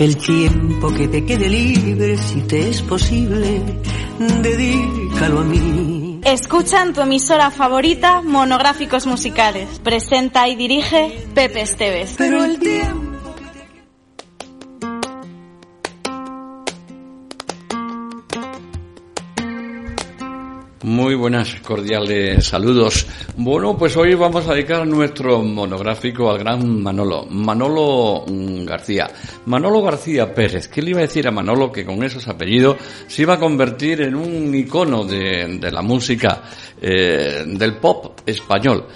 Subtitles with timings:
[0.00, 3.60] El tiempo que te quede libre, si te es posible,
[4.42, 6.20] dedícalo a mí.
[6.24, 9.80] Escucha en tu emisora favorita monográficos musicales.
[9.80, 12.14] Presenta y dirige Pepe Esteves.
[12.16, 13.17] Pero el tiempo
[20.88, 23.06] Muy buenas, cordiales saludos.
[23.36, 29.06] Bueno, pues hoy vamos a dedicar nuestro monográfico al gran Manolo, Manolo mm, García.
[29.44, 33.20] Manolo García Pérez, ¿qué le iba a decir a Manolo que con esos apellidos se
[33.20, 36.44] iba a convertir en un icono de, la música,
[36.80, 38.86] eh, del pop español?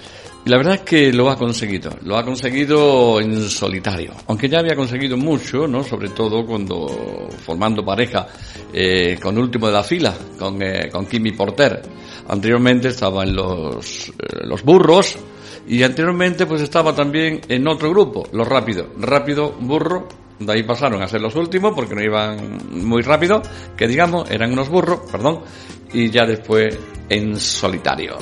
[0.45, 4.75] La verdad es que lo ha conseguido, lo ha conseguido en solitario, aunque ya había
[4.75, 5.83] conseguido mucho, ¿no?
[5.83, 8.27] Sobre todo cuando formando pareja
[8.73, 11.81] eh, con último de la fila, con, eh, con Kimi Porter.
[12.27, 15.15] Anteriormente estaba en los, eh, los burros
[15.65, 21.01] y anteriormente pues estaba también en otro grupo, los rápidos, rápido, burro, de ahí pasaron
[21.01, 23.41] a ser los últimos porque no iban muy rápido,
[23.77, 25.39] que digamos eran unos burros, perdón,
[25.93, 26.77] y ya después
[27.07, 28.17] en solitario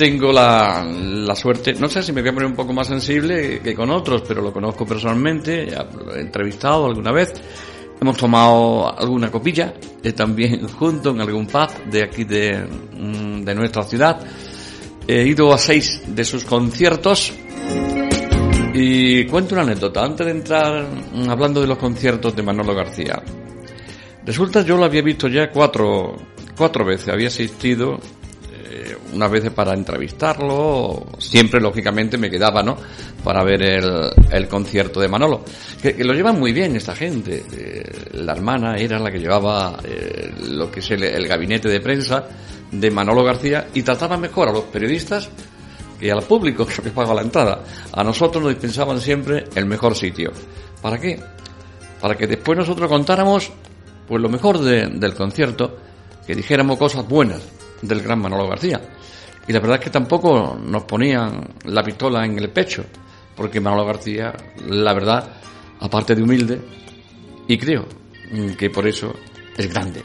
[0.00, 3.60] tengo la, la, suerte, no sé si me voy a poner un poco más sensible
[3.60, 7.34] que con otros, pero lo conozco personalmente, he entrevistado alguna vez,
[8.00, 13.54] hemos tomado alguna copilla, eh, también junto en algún pub de aquí de, mm, de
[13.54, 14.26] nuestra ciudad.
[15.06, 17.34] He ido a seis de sus conciertos
[18.72, 23.22] y cuento una anécdota antes de entrar mm, hablando de los conciertos de Manolo García.
[24.24, 26.16] Resulta yo lo había visto ya cuatro,
[26.56, 28.00] cuatro veces, había asistido
[29.12, 32.76] una vez para entrevistarlo, siempre lógicamente me quedaba, ¿no?
[33.22, 35.44] Para ver el, el concierto de Manolo.
[35.80, 37.44] Que, lo llevan muy bien esta gente.
[37.52, 37.82] Eh,
[38.14, 42.24] la hermana era la que llevaba eh, lo que es el, gabinete de prensa
[42.70, 45.28] de Manolo García y trataba mejor a los periodistas
[45.98, 47.64] que al público que pagaba la entrada.
[47.92, 50.32] A nosotros nos dispensaban siempre el mejor sitio.
[50.80, 51.20] ¿Para qué?
[52.00, 53.50] Para que después nosotros contáramos
[54.08, 55.76] pues lo mejor del concierto,
[56.26, 58.80] que dijéramos cosas buenas del gran Manolo García.
[59.46, 62.84] Y la verdad es que tampoco nos ponían la pistola en el pecho,
[63.34, 64.32] porque Manolo García,
[64.68, 65.28] la verdad,
[65.80, 66.60] aparte de humilde,
[67.48, 67.86] y creo
[68.56, 69.14] que por eso
[69.56, 70.04] es grande,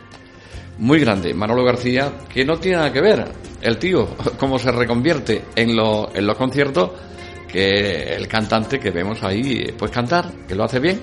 [0.80, 1.34] muy grande.
[1.34, 3.26] Manolo García, que no tiene nada que ver
[3.62, 4.08] el tío,
[4.40, 6.92] cómo se reconvierte en, en los conciertos,
[7.48, 11.02] que el cantante que vemos ahí, pues cantar, que lo hace bien,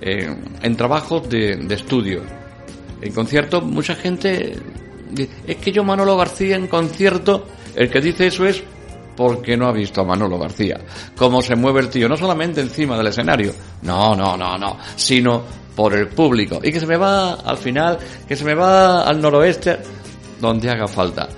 [0.00, 2.22] en trabajos de, de estudio.
[3.00, 4.54] En conciertos, mucha gente
[5.46, 8.62] es que yo Manolo García en concierto, el que dice eso es
[9.16, 10.80] porque no ha visto a Manolo García.
[11.16, 13.52] Cómo se mueve el tío, no solamente encima del escenario,
[13.82, 15.42] no, no, no, no, sino
[15.74, 16.60] por el público.
[16.62, 19.78] Y que se me va al final, que se me va al noroeste,
[20.40, 21.28] donde haga falta.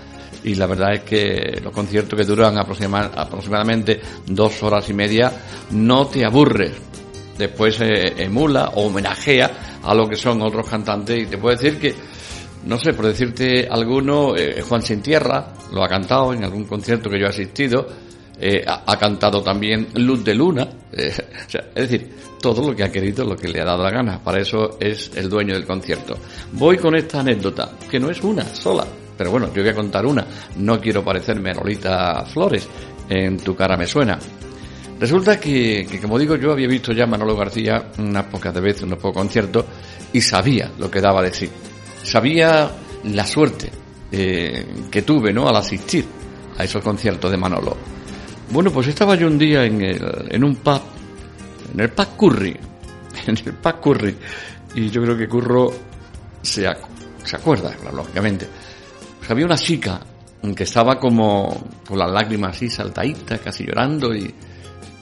[0.45, 5.33] Y la verdad es que los conciertos que duran aproximadamente dos horas y media
[5.71, 6.73] no te aburres.
[7.37, 11.79] Después eh, emula o homenajea a lo que son otros cantantes y te puedo decir
[11.79, 11.95] que
[12.67, 17.09] no sé, por decirte alguno, eh, Juan Sin Tierra lo ha cantado en algún concierto
[17.09, 17.87] que yo he asistido.
[18.39, 20.69] Eh, ha, cantado también Luz de Luna.
[20.93, 21.13] Eh,
[21.75, 22.11] es decir,
[22.41, 24.23] todo lo que ha querido, lo que le ha dado la gana.
[24.23, 26.19] Para eso es el dueño del concierto.
[26.53, 28.85] Voy con esta anécdota, que no es una sola.
[29.17, 30.27] Pero bueno, yo voy a contar una.
[30.57, 32.69] No quiero parecerme a Lolita Flores.
[33.09, 34.19] En tu cara me suena.
[34.99, 38.61] Resulta que, que, como digo, yo había visto ya a Manolo García unas pocas de
[38.61, 39.65] veces, unos pocos conciertos,
[40.13, 41.49] y sabía lo que daba de sí
[42.07, 42.71] sabía
[43.05, 43.71] la suerte
[44.13, 45.49] eh, que tuve, ¿no?
[45.49, 46.07] Al asistir
[46.57, 47.77] a esos conciertos de Manolo.
[48.51, 50.81] Bueno, pues estaba yo un día en, el, en un pub,
[51.75, 52.57] en el pub Curry,
[53.27, 54.17] en el pub Curry,
[54.77, 55.73] y yo creo que Curro
[56.43, 56.67] se,
[57.25, 58.47] se acuerda, lógicamente.
[59.19, 60.01] Pues había una chica
[60.55, 64.33] que estaba como con las lágrimas así saltaditas, casi llorando, y,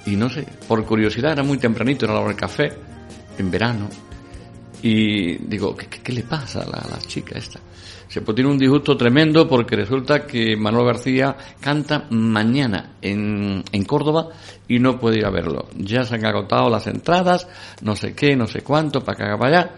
[0.07, 2.73] y no sé, por curiosidad, era muy tempranito, era la hora del café,
[3.37, 3.91] en verano,
[4.87, 7.59] y digo, ¿qué, le pasa a la, chica esta?
[8.07, 13.85] Se puede tener un disgusto tremendo porque resulta que Manuel García canta mañana en, en
[13.87, 14.29] Córdoba
[14.69, 15.69] y no puede ir a verlo.
[15.75, 17.49] Ya se han agotado las entradas,
[17.81, 19.75] no sé qué, no sé cuánto, para que haga para allá.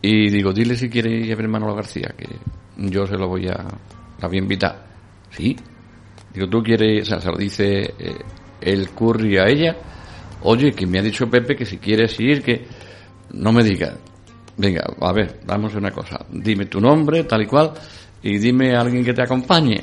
[0.00, 2.28] Y digo, dile si quiere ir a ver Manolo García, que
[2.76, 3.66] yo se lo voy a,
[4.20, 4.86] la voy a invitar.
[5.30, 5.56] Sí.
[6.32, 8.14] Digo, tú quieres, o sea, se lo dice eh,
[8.60, 9.76] el curry a ella
[10.46, 12.66] Oye, que me ha dicho Pepe que si quieres ir, que
[13.34, 13.94] no me diga.
[14.56, 16.24] Venga, a ver, vamos a una cosa.
[16.30, 17.72] Dime tu nombre, tal y cual,
[18.22, 19.82] y dime a alguien que te acompañe.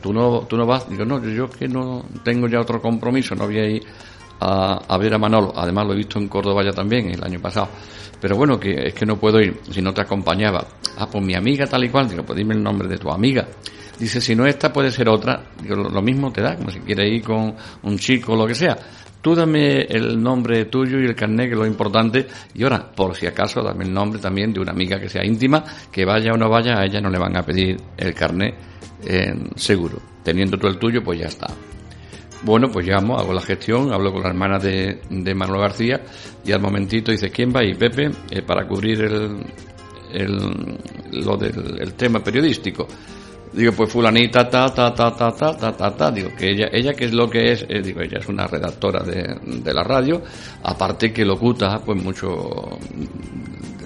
[0.00, 0.88] tú no, tú no vas.
[0.88, 3.82] Digo, no, yo que no tengo ya otro compromiso, no voy a ir
[4.40, 5.52] a, ver a Manolo.
[5.54, 7.68] Además lo he visto en Córdoba ya también, el año pasado.
[8.20, 10.66] Pero bueno, que es que no puedo ir si no te acompañaba.
[10.96, 12.08] Ah, pues mi amiga tal y cual.
[12.08, 13.46] Digo, pues dime el nombre de tu amiga.
[13.98, 15.42] Dice, si no esta puede ser otra.
[15.64, 18.76] Lo, mismo te da, como si quieres ir con un chico o lo que sea.
[19.22, 22.26] Tú dame el nombre tuyo y el carnet, que es lo importante.
[22.54, 25.64] Y ahora, por si acaso, dame el nombre también de una amiga que sea íntima,
[25.90, 28.54] que vaya o no vaya, a ella no le van a pedir el carnet
[29.04, 29.98] eh, seguro.
[30.22, 31.48] Teniendo tú el tuyo, pues ya está.
[32.42, 36.02] Bueno, pues llamo, hago la gestión, hablo con la hermana de, de Manuel García
[36.44, 37.74] y al momentito dice, ¿quién va ahí?
[37.74, 39.44] Pepe, eh, para cubrir el,
[40.12, 40.78] el,
[41.24, 42.86] lo del el tema periodístico.
[43.56, 46.10] Digo, pues fulanita, ta, ta, ta, ta, ta, ta, ta, ta.
[46.10, 49.02] Digo, que ella, ella que es lo que es, eh, digo, ella es una redactora
[49.02, 50.20] de, de la radio,
[50.62, 52.78] aparte que locuta, pues mucho,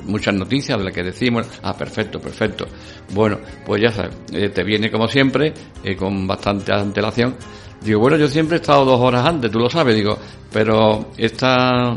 [0.07, 2.67] muchas noticias de las que decimos, ah, perfecto, perfecto.
[3.15, 7.37] Bueno, pues ya sabes, eh, te viene como siempre, eh, con bastante antelación.
[7.81, 10.19] Digo, bueno, yo siempre he estado dos horas antes, tú lo sabes, digo,
[10.53, 11.97] pero esta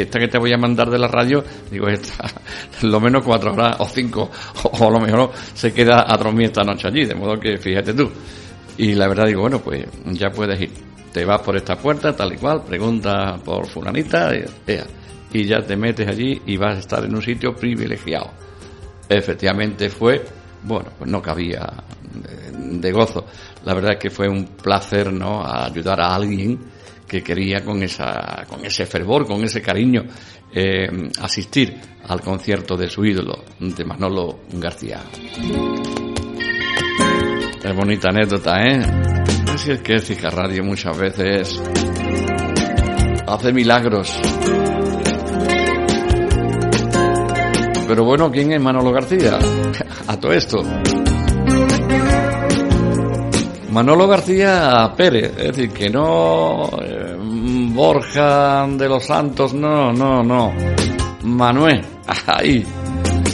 [0.00, 2.24] esta que te voy a mandar de la radio, digo, esta,
[2.82, 4.30] lo menos cuatro horas o cinco,
[4.64, 7.94] o, a lo mejor se queda a dormir esta noche allí, de modo que fíjate
[7.94, 8.10] tú.
[8.78, 10.70] Y la verdad digo, bueno, pues ya puedes ir.
[11.12, 14.32] Te vas por esta puerta, tal y cual, pregunta por fulanita,
[15.30, 18.30] y ya te metes allí y vas a estar en un sitio privilegiado.
[19.08, 20.24] Efectivamente fue,
[20.62, 21.70] bueno, pues no cabía
[22.14, 23.26] de, de gozo.
[23.64, 26.58] La verdad es que fue un placer, ¿no?, ayudar a alguien
[27.12, 30.04] que quería con, esa, con ese fervor, con ese cariño,
[30.50, 30.88] eh,
[31.20, 31.78] asistir
[32.08, 35.02] al concierto de su ídolo, de Manolo García.
[37.62, 38.80] Es bonita anécdota, ¿eh?
[39.52, 41.62] Así es que Fija Radio muchas veces
[43.26, 44.18] hace milagros.
[47.86, 49.38] Pero bueno, ¿quién es Manolo García?
[50.08, 50.62] A todo esto.
[53.72, 57.16] Manolo García Pérez, es decir, que no eh,
[57.72, 60.52] Borja de los Santos, no, no, no.
[61.22, 61.80] Manuel,
[62.26, 62.62] ahí,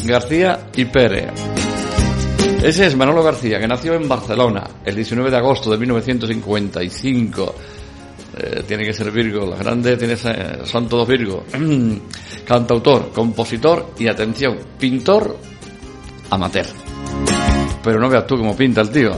[0.05, 1.33] García y Pérez.
[2.63, 7.55] Ese es Manolo García, que nació en Barcelona el 19 de agosto de 1955.
[8.37, 11.47] Eh, tiene que ser Virgo, las grandes tiene, son todos Virgo.
[12.47, 15.37] Cantautor, compositor y atención, pintor
[16.31, 16.67] amateur.
[17.83, 19.11] Pero no veas tú cómo pinta el tío.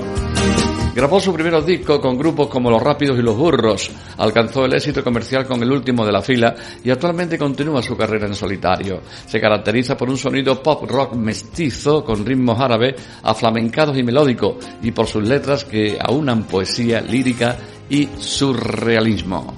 [1.00, 5.02] Grabó su primer disco con grupos como Los Rápidos y Los Burros, alcanzó el éxito
[5.02, 6.55] comercial con el último de la fila
[6.85, 9.00] y actualmente continúa su carrera en solitario.
[9.26, 14.91] Se caracteriza por un sonido pop rock mestizo con ritmos árabes, aflamencados y melódicos y
[14.91, 17.56] por sus letras que aunan poesía lírica
[17.90, 19.54] y surrealismo.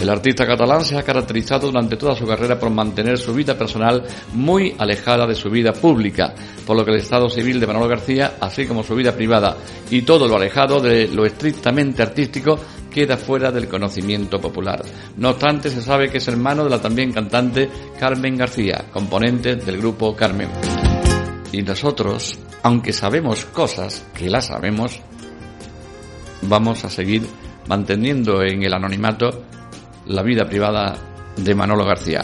[0.00, 4.04] El artista catalán se ha caracterizado durante toda su carrera por mantener su vida personal
[4.34, 6.34] muy alejada de su vida pública,
[6.66, 9.56] por lo que el estado civil de Manolo García, así como su vida privada
[9.90, 12.58] y todo lo alejado de lo estrictamente artístico,
[12.90, 14.82] queda fuera del conocimiento popular.
[15.16, 19.78] No obstante, se sabe que es hermano de la también cantante Carmen García, componente del
[19.78, 20.50] grupo Carmen.
[21.50, 25.00] Y nosotros, aunque sabemos cosas, que las sabemos,
[26.48, 27.22] vamos a seguir
[27.68, 29.44] manteniendo en el anonimato
[30.06, 30.96] la vida privada
[31.36, 32.22] de Manolo García.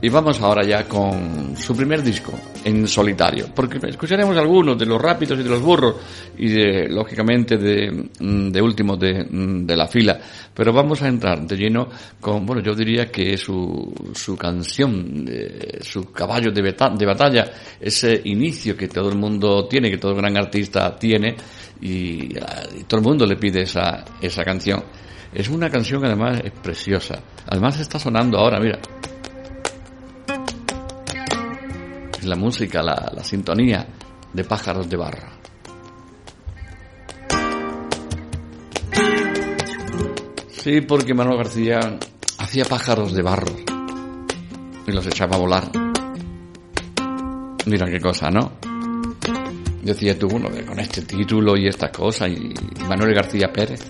[0.00, 5.00] Y vamos ahora ya con su primer disco en solitario, porque escucharemos algunos de los
[5.00, 5.96] rápidos y de los burros
[6.36, 10.20] y de, lógicamente de, mm, de últimos mm, de, la fila,
[10.52, 11.88] pero vamos a entrar de lleno
[12.20, 15.24] con, bueno, yo diría que su, su canción,
[15.80, 20.36] su caballo de, de batalla, ese inicio que todo el mundo tiene, que todo gran
[20.36, 21.34] artista tiene
[21.84, 22.30] y,
[22.88, 24.82] todo el mundo le pide esa, esa canción.
[25.32, 27.20] Es una canción que además es preciosa.
[27.46, 28.78] Además está sonando ahora, mira.
[32.18, 33.86] Es la música, la, la sintonía
[34.32, 35.28] de pájaros de barro.
[40.48, 41.98] Sí, porque Manuel García
[42.38, 43.54] hacía pájaros de barro
[44.86, 45.70] y los echaba a volar.
[47.66, 48.73] Mira qué cosa, ¿no?
[49.84, 52.54] Decía tú, bueno, con este título y esta cosa, y
[52.88, 53.82] Manuel García Pérez.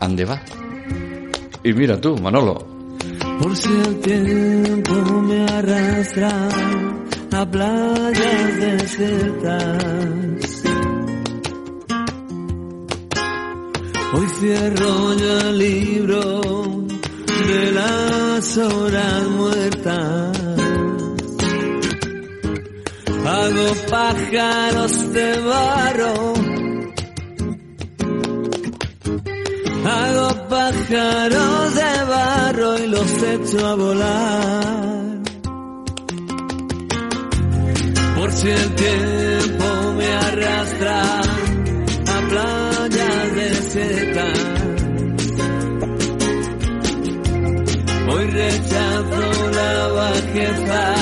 [0.00, 0.40] ¿Ande va?
[1.62, 2.66] Y mira tú, Manolo.
[3.42, 6.48] Por si el tiempo me arrastra
[7.32, 10.62] a playas desiertas.
[14.14, 16.40] Hoy cierro ya el libro
[17.46, 20.67] de las horas muertas.
[23.30, 26.48] Hago pájaros de barro
[30.48, 35.18] pájaros de barro y los echo a volar.
[38.16, 41.20] Por si el tiempo me arrastra
[42.14, 44.38] a playas desiertas.
[48.10, 50.94] Hoy rechazo la bajeza,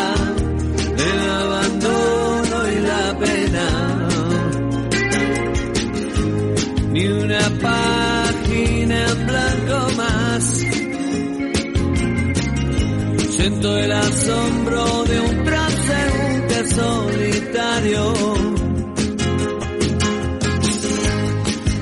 [13.47, 18.12] Siento el asombro de un transeúnte solitario.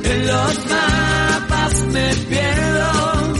[0.04, 3.34] En los mapas me pierdo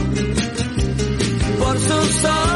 [1.59, 2.54] por sus hojas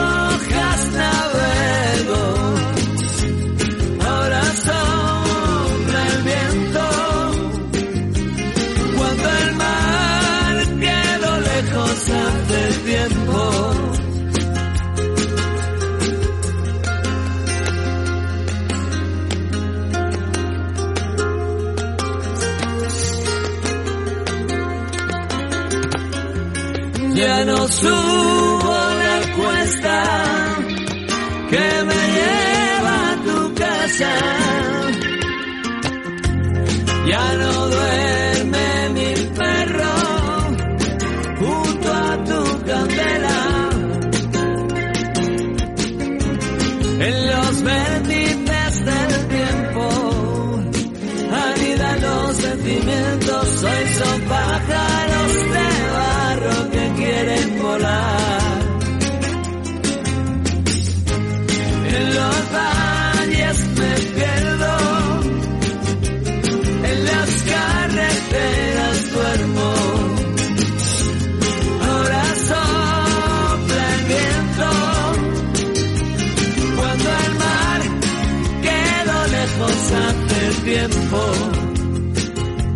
[27.81, 28.28] Ya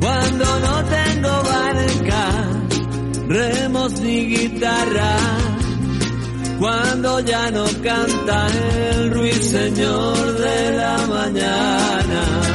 [0.00, 2.24] Cuando no tengo barca,
[3.28, 5.16] remos ni guitarra.
[6.58, 8.46] Cuando ya no canta
[8.90, 12.51] el ruiseñor de la mañana.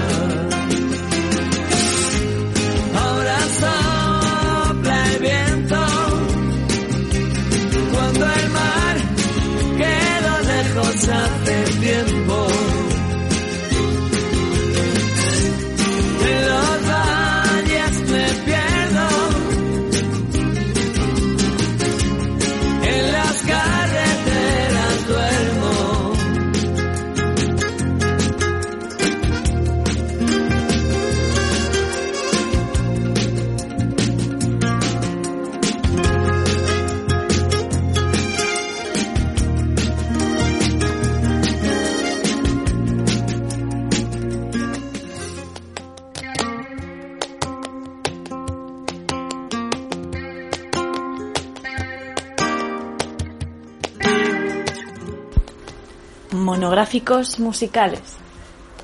[56.87, 58.15] Monográficos musicales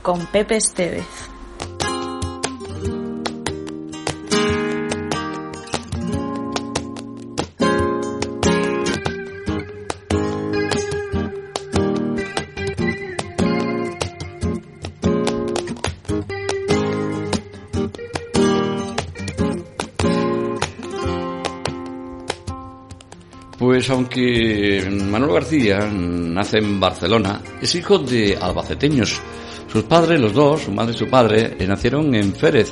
[0.02, 1.23] con Pepe Estevez.
[23.84, 29.20] Pues aunque Manuel García nace en Barcelona, es hijo de albaceteños.
[29.68, 32.72] Sus padres, los dos, su madre y su padre, eh, nacieron en Férez.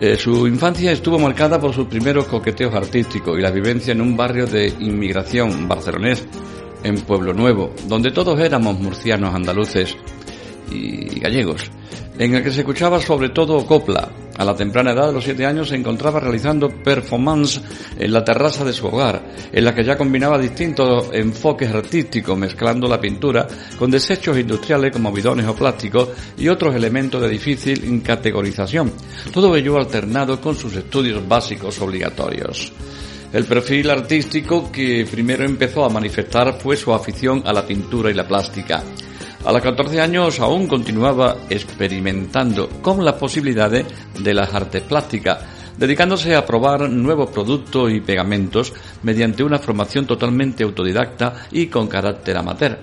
[0.00, 4.16] Eh, su infancia estuvo marcada por sus primeros coqueteos artísticos y la vivencia en un
[4.16, 6.24] barrio de inmigración barcelonés,
[6.84, 9.96] en Pueblo Nuevo, donde todos éramos murcianos, andaluces
[10.70, 11.72] y gallegos,
[12.20, 14.08] en el que se escuchaba sobre todo copla.
[14.40, 17.60] A la temprana edad de los siete años se encontraba realizando performance
[17.98, 19.20] en la terraza de su hogar,
[19.52, 23.46] en la que ya combinaba distintos enfoques artísticos, mezclando la pintura
[23.78, 28.90] con desechos industriales como bidones o plásticos y otros elementos de difícil categorización.
[29.30, 32.72] Todo ello alternado con sus estudios básicos obligatorios.
[33.34, 38.14] El perfil artístico que primero empezó a manifestar fue su afición a la pintura y
[38.14, 38.82] la plástica.
[39.42, 43.86] A los 14 años aún continuaba experimentando con las posibilidades
[44.22, 45.38] de las artes plásticas,
[45.78, 52.36] dedicándose a probar nuevos productos y pegamentos mediante una formación totalmente autodidacta y con carácter
[52.36, 52.78] amateur.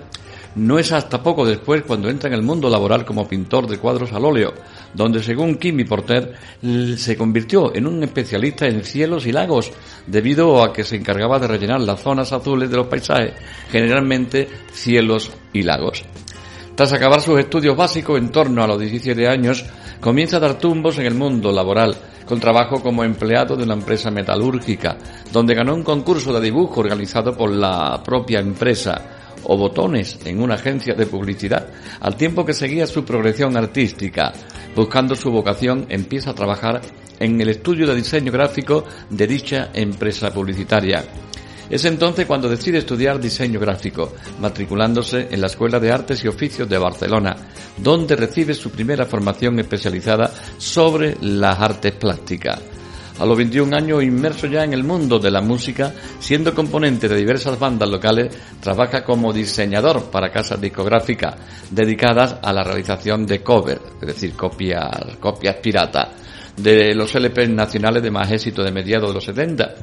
[0.56, 4.12] No es hasta poco después cuando entra en el mundo laboral como pintor de cuadros
[4.12, 4.52] al óleo,
[4.92, 6.34] donde según Kimi Porter
[6.96, 9.70] se convirtió en un especialista en cielos y lagos,
[10.08, 13.34] debido a que se encargaba de rellenar las zonas azules de los paisajes,
[13.70, 16.02] generalmente cielos y lagos.
[16.78, 19.64] Tras acabar sus estudios básicos en torno a los 17 años,
[20.00, 24.12] comienza a dar tumbos en el mundo laboral, con trabajo como empleado de una empresa
[24.12, 24.96] metalúrgica,
[25.32, 30.54] donde ganó un concurso de dibujo organizado por la propia empresa, o botones en una
[30.54, 31.66] agencia de publicidad,
[31.98, 34.32] al tiempo que seguía su progresión artística.
[34.76, 36.80] Buscando su vocación, empieza a trabajar
[37.18, 41.04] en el estudio de diseño gráfico de dicha empresa publicitaria.
[41.70, 46.66] Es entonces cuando decide estudiar diseño gráfico, matriculándose en la Escuela de Artes y Oficios
[46.68, 47.36] de Barcelona,
[47.76, 52.58] donde recibe su primera formación especializada sobre las artes plásticas.
[53.18, 57.16] A los 21 años, inmerso ya en el mundo de la música, siendo componente de
[57.16, 61.34] diversas bandas locales, trabaja como diseñador para casas discográficas
[61.70, 66.08] dedicadas a la realización de covers, es decir, copias, copias piratas,
[66.56, 69.74] de los LP nacionales de más éxito de mediados de los 70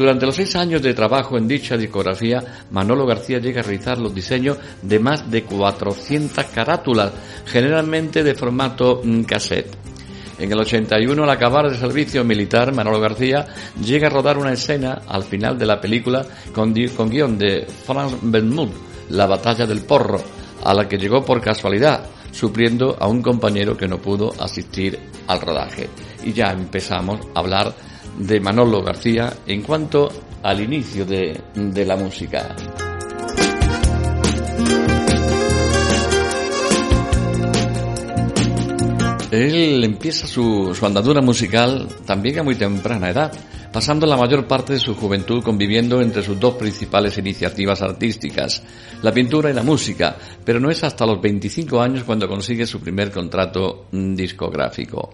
[0.00, 4.14] durante los seis años de trabajo en dicha discografía, Manolo García llega a realizar los
[4.14, 7.12] diseños de más de 400 carátulas,
[7.44, 9.76] generalmente de formato mm, cassette.
[10.38, 13.44] En el 81, al acabar el servicio militar, Manolo García
[13.84, 18.14] llega a rodar una escena al final de la película con, con guion de Franz
[18.22, 18.70] Benmut,
[19.10, 20.22] La batalla del porro,
[20.64, 25.42] a la que llegó por casualidad, supliendo a un compañero que no pudo asistir al
[25.42, 25.90] rodaje.
[26.24, 27.74] Y ya empezamos a hablar
[28.18, 30.10] de Manolo García en cuanto
[30.42, 31.40] al inicio de,
[31.84, 32.54] la música.
[39.30, 43.32] Él empieza su, su, andadura musical también a muy temprana edad,
[43.72, 48.62] pasando la mayor parte de su juventud conviviendo entre sus dos principales iniciativas artísticas,
[49.02, 52.80] la pintura y la música, pero no es hasta los 25 años cuando consigue su
[52.80, 55.10] primer contrato discográfico.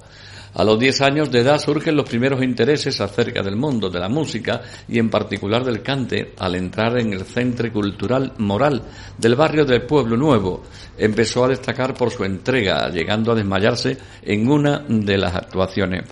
[0.57, 4.09] A los 10 años de edad surgen los primeros intereses acerca del mundo de la
[4.09, 8.83] música y en particular del cante al entrar en el Centro Cultural Moral
[9.19, 10.63] del barrio del Pueblo Nuevo.
[10.97, 16.05] Empezó a destacar por su entrega, llegando a desmayarse en una de las actuaciones.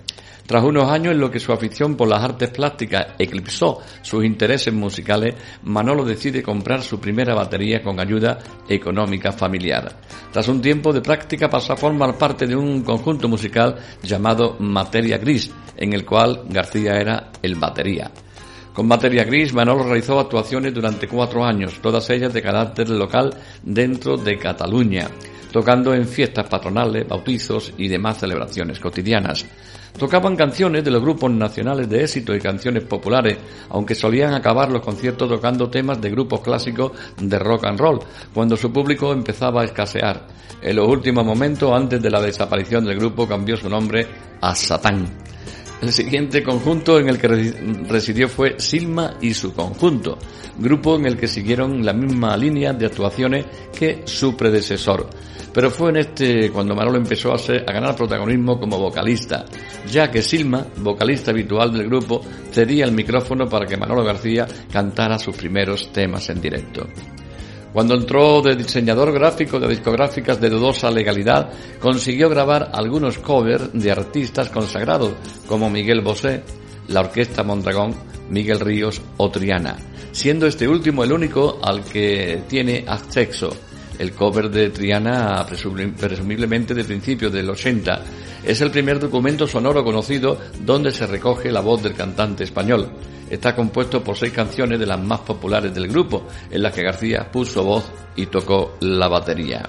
[0.47, 4.75] Tras unos años en lo que su afición por las artes plásticas eclipsó sus intereses
[4.75, 9.97] musicales, Manolo decide comprar su primera batería con ayuda económica familiar.
[10.31, 15.17] Tras un tiempo de práctica pasa a formar parte de un conjunto musical llamado Materia
[15.17, 18.11] Gris, en el cual García era el batería.
[18.75, 24.17] Con Materia Gris, Manolo realizó actuaciones durante cuatro años, todas ellas de carácter local dentro
[24.17, 25.09] de Cataluña,
[25.53, 29.47] tocando en fiestas patronales, bautizos y demás celebraciones cotidianas.
[29.99, 34.83] Tocaban canciones de los grupos nacionales de éxito y canciones populares, aunque solían acabar los
[34.83, 38.01] conciertos tocando temas de grupos clásicos de rock and roll,
[38.33, 40.27] cuando su público empezaba a escasear.
[40.61, 44.07] En los últimos momentos, antes de la desaparición del grupo, cambió su nombre
[44.41, 45.07] a Satán.
[45.81, 47.29] El siguiente conjunto en el que
[47.87, 50.19] residió fue Silma y su conjunto,
[50.59, 55.09] grupo en el que siguieron la misma línea de actuaciones que su predecesor.
[55.55, 57.39] Pero fue en este cuando Manolo empezó a,
[57.73, 59.45] ganar protagonismo como vocalista,
[59.89, 65.17] ya que Silma, vocalista habitual del grupo, cedía el micrófono para que Manolo García cantara
[65.17, 66.89] sus primeros temas en directo.
[67.73, 73.93] Cuando entró de diseñador gráfico de discográficas de dudosa legalidad, consiguió grabar algunos covers de
[73.93, 75.13] artistas consagrados
[75.47, 76.43] como Miguel Bosé,
[76.89, 77.95] la Orquesta Mondragón,
[78.29, 79.77] Miguel Ríos o Triana,
[80.11, 83.57] siendo este último el único al que tiene acceso
[83.99, 88.03] el cover de Triana, presumiblemente de principios del 80.
[88.45, 92.91] Es el primer documento sonoro conocido donde se recoge la voz del cantante español.
[93.31, 97.31] Está compuesto por seis canciones de las más populares del grupo, en las que García
[97.31, 99.69] puso voz y tocó la batería.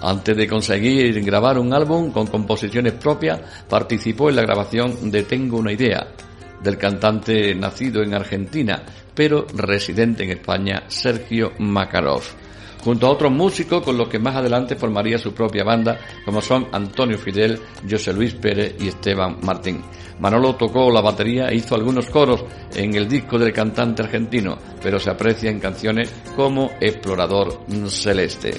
[0.00, 5.58] Antes de conseguir grabar un álbum con composiciones propias, participó en la grabación de Tengo
[5.58, 6.06] una idea,
[6.62, 8.82] del cantante nacido en Argentina,
[9.12, 12.22] pero residente en España, Sergio Makarov
[12.82, 16.68] junto a otros músicos con los que más adelante formaría su propia banda, como son
[16.72, 19.82] Antonio Fidel, José Luis Pérez y Esteban Martín.
[20.20, 24.98] Manolo tocó la batería e hizo algunos coros en el disco del cantante argentino, pero
[24.98, 28.54] se aprecia en canciones como Explorador Celeste.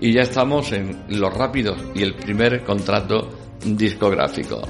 [0.00, 3.28] Y ya estamos en Los Rápidos y el primer contrato
[3.64, 4.62] discográfico.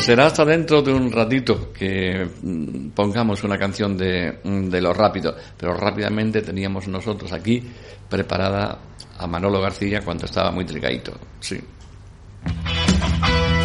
[0.00, 4.94] Será hasta dentro de un ratito que mm, pongamos una canción de, mm, de Lo
[4.94, 7.62] Rápido, pero rápidamente teníamos nosotros aquí
[8.08, 8.78] preparada
[9.18, 11.60] a Manolo García cuando estaba muy trigadito, sí.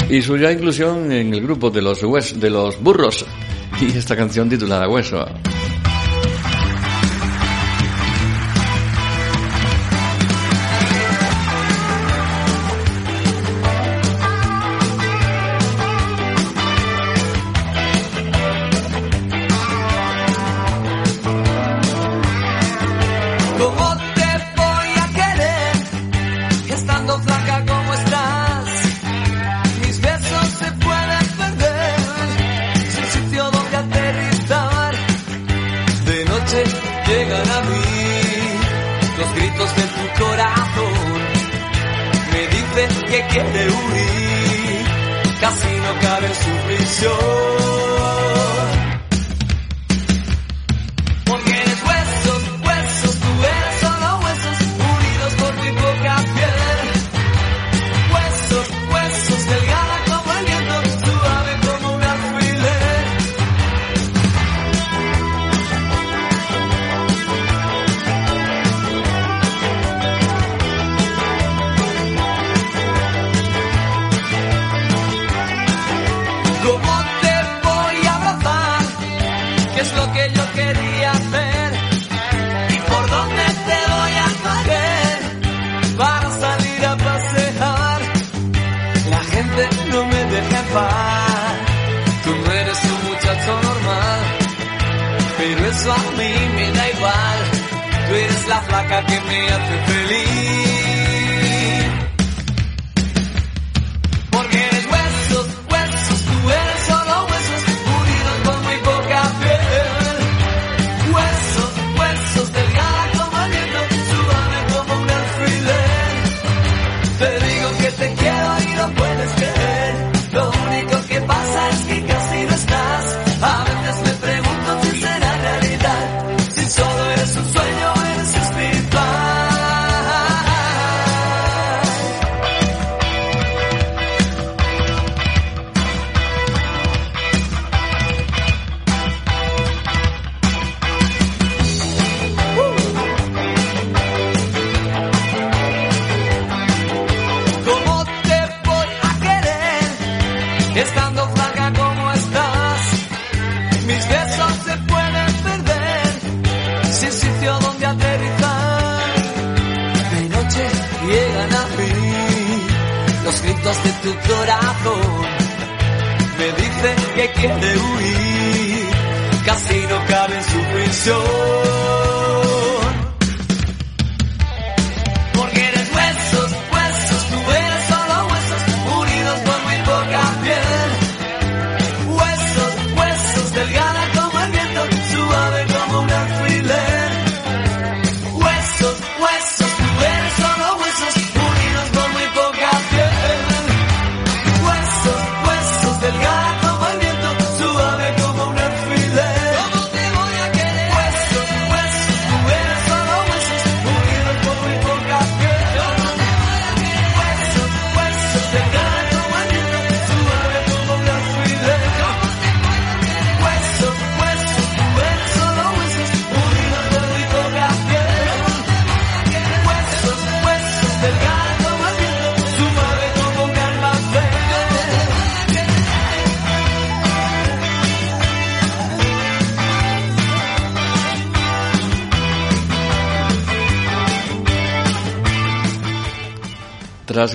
[0.10, 2.02] Y su ya inclusión en el grupo de los,
[2.39, 3.26] de los burros
[3.82, 5.26] y esta canción titulada Hueso.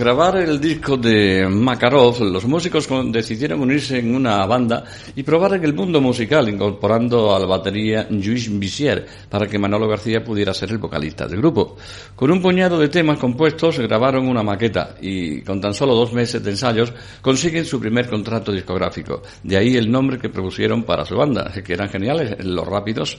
[0.09, 4.83] Grabar el disco de Makarov, los músicos decidieron unirse en una banda
[5.15, 9.87] y probar en el mundo musical, incorporando a la batería Luis Bissier para que Manolo
[9.87, 11.77] García pudiera ser el vocalista del grupo.
[12.17, 16.43] Con un puñado de temas compuestos grabaron una maqueta y con tan solo dos meses
[16.43, 16.91] de ensayos
[17.21, 19.21] consiguen su primer contrato discográfico.
[19.43, 23.19] De ahí el nombre que propusieron para su banda, que eran geniales, Los Rápidos.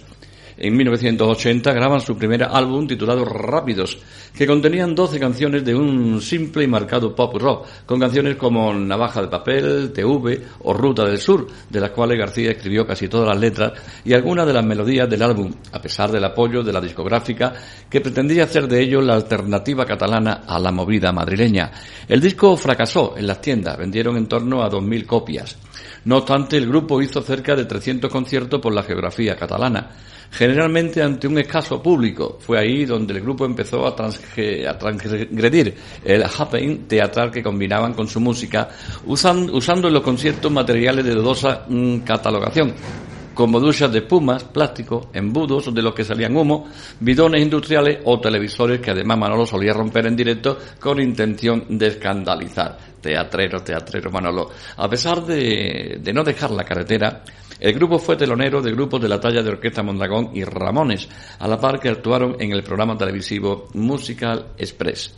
[0.62, 3.98] En 1980 graban su primer álbum titulado Rápidos,
[4.36, 9.22] que contenían 12 canciones de un simple y marcado pop rock, con canciones como Navaja
[9.22, 13.40] de Papel, TV o Ruta del Sur, de las cuales García escribió casi todas las
[13.40, 13.72] letras
[14.04, 17.54] y algunas de las melodías del álbum, a pesar del apoyo de la discográfica
[17.90, 21.72] que pretendía hacer de ello la alternativa catalana a la movida madrileña.
[22.06, 25.58] El disco fracasó en las tiendas, vendieron en torno a 2.000 copias.
[26.04, 29.90] No obstante, el grupo hizo cerca de 300 conciertos por la geografía catalana
[30.32, 32.38] generalmente ante un escaso público.
[32.40, 38.20] Fue ahí donde el grupo empezó a, transgredir el happening teatral que combinaban con su
[38.20, 38.70] música,
[39.06, 42.74] usando en los conciertos materiales de dudosa mm, catalogación
[43.40, 46.68] como duchas de espumas, plástico, embudos de los que salían humo,
[47.00, 52.78] bidones industriales o televisores que además Manolo solía romper en directo con intención de escandalizar.
[53.00, 54.50] Teatrero, teatrero Manolo.
[54.76, 57.24] A pesar de, de no dejar la carretera,
[57.60, 61.08] el grupo fue telonero de grupos de la talla de Orquesta Mondragón y Ramones,
[61.40, 65.14] a la par que actuaron en el programa televisivo Musical Express.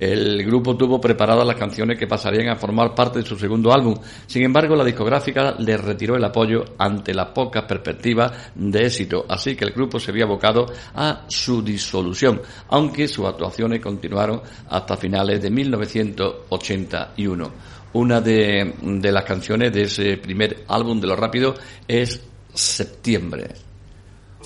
[0.00, 3.94] El grupo tuvo preparadas las canciones que pasarían a formar parte de su segundo álbum.
[4.26, 9.54] Sin embargo, la discográfica le retiró el apoyo ante la poca perspectiva de éxito, así
[9.54, 15.42] que el grupo se había abocado a su disolución, aunque sus actuaciones continuaron hasta finales
[15.42, 17.52] de 1981.
[17.92, 18.72] Una de,
[19.02, 21.54] las canciones de ese primer álbum de Lo Rápido
[21.88, 22.20] es
[22.54, 23.48] Septiembre.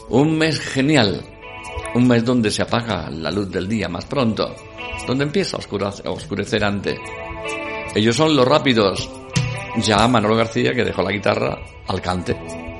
[0.09, 1.21] Un mes genial,
[1.95, 4.55] un mes donde se apaga la luz del día más pronto
[5.07, 6.99] donde empieza a oscurecer antes.
[7.95, 9.09] Ellos son los rápidos.
[9.83, 12.74] Ya Manolo García, que dejó la guitarra al cante.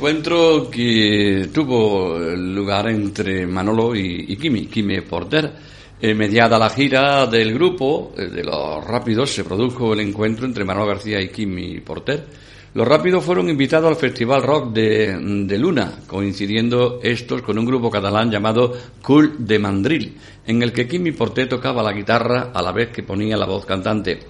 [0.00, 5.52] encuentro que tuvo lugar entre Manolo y, Kimi, Kimi Porter.
[6.00, 10.64] En mediada la gira del grupo eh, de los Rápidos se produjo el encuentro entre
[10.64, 12.24] Manolo García y Kimi Porter.
[12.72, 17.90] Los Rápidos fueron invitados al Festival Rock de, de, Luna, coincidiendo estos con un grupo
[17.90, 22.72] catalán llamado Cool de Mandril, en el que Kimi Porter tocaba la guitarra a la
[22.72, 24.20] vez que ponía la voz cantante.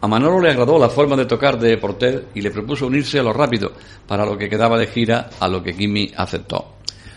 [0.00, 3.22] A Manolo le agradó la forma de tocar de Porter y le propuso unirse a
[3.22, 3.72] los Rápidos
[4.06, 6.75] para lo que quedaba de gira, a lo que Kimi aceptó.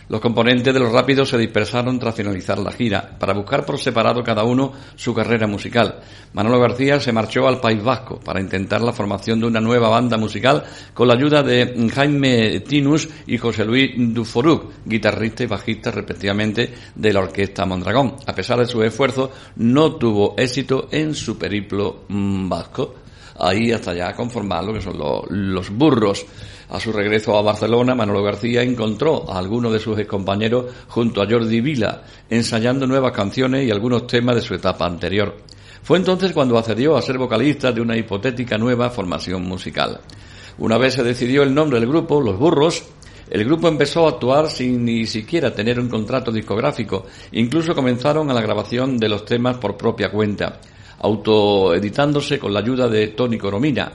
[0.10, 4.24] Los componentes de los Rápidos se dispersaron tras finalizar la gira, para buscar por separado
[4.24, 6.00] cada uno su carrera musical.
[6.34, 10.18] Manolo García se marchó al País Vasco para intentar la formación de una nueva banda
[10.18, 10.64] musical
[10.96, 17.14] con la ayuda de Jaime Tinus y José Luis Duforuc, guitarrista y bajista respectivamente de
[17.14, 18.16] la orquesta Mondragón.
[18.26, 22.96] A pesar de su esfuerzo, no tuvo éxito en su periplo mm, vasco.
[23.40, 24.98] Ahí hasta ya conformar lo que son
[25.30, 26.26] los burros.
[26.70, 31.28] A su regreso a Barcelona, Manolo García encontró a algunos de sus compañeros junto a
[31.28, 35.36] Jordi Vila, ensayando nuevas canciones y algunos temas de su etapa anterior.
[35.82, 40.00] Fue entonces cuando accedió a ser vocalista de una hipotética nueva formación musical.
[40.60, 42.84] Una vez se decidió el nombre del grupo, Los Burros,
[43.30, 47.06] el grupo empezó a actuar sin ni siquiera tener un contrato discográfico.
[47.34, 50.60] Incluso comenzaron a la grabación de los temas por propia cuenta,
[51.00, 53.92] autoeditándose con la ayuda de Tony Coromina,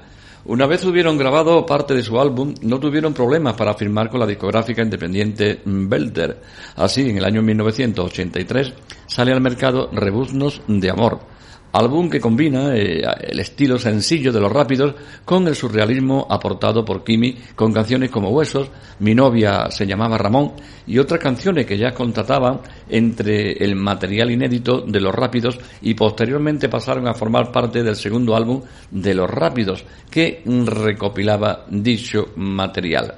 [0.47, 4.27] Una vez hubieron grabado parte de su álbum, no tuvieron problemas para firmar con la
[4.27, 6.39] discográfica independiente Belter.
[6.77, 8.75] Así, en el año 1983
[9.07, 11.21] sale al mercado Rebuznos de Amor,
[11.75, 17.03] álbum que combina eh, el estilo sencillo de los rápidos con el surrealismo aportado por
[17.03, 18.69] Kimi con canciones como Huesos,
[19.01, 20.53] Mi novia se llamaba Ramón
[20.87, 26.69] y otras canciones que ya contrataban entre el material inédito de los rápidos y posteriormente
[26.69, 33.17] pasaron a formar parte del segundo álbum de los rápidos que recopilaba dicho material.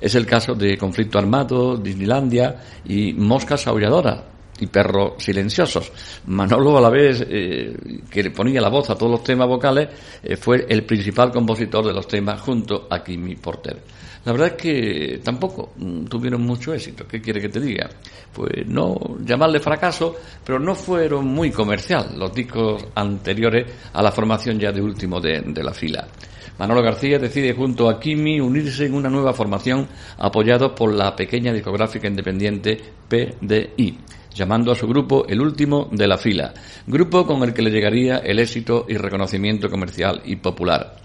[0.00, 5.92] Es el caso de Conflicto Armado, Disneylandia y Moscas Aulladoras, y perros silenciosos.
[6.26, 7.74] Manolo a la vez, eh,
[8.10, 9.88] que le ponía la voz a todos los temas vocales,
[10.22, 13.82] eh, fue el principal compositor de los temas junto a Kimi Porter.
[14.24, 17.06] La verdad es que tampoco mm, tuvieron mucho éxito.
[17.06, 17.88] ¿Qué quiere que te diga?
[18.32, 24.58] Pues no llamarle fracaso, pero no fueron muy comercial los discos anteriores a la formación
[24.58, 26.06] ya de último de, de la fila.
[26.58, 29.86] Manolo García decide junto a Kimi unirse en una nueva formación
[30.18, 32.76] apoyado por la pequeña discográfica independiente
[33.08, 33.98] PDI
[34.38, 36.54] llamando a su grupo el último de la fila,
[36.86, 40.96] grupo con el que le llegaría el éxito y reconocimiento comercial y popular.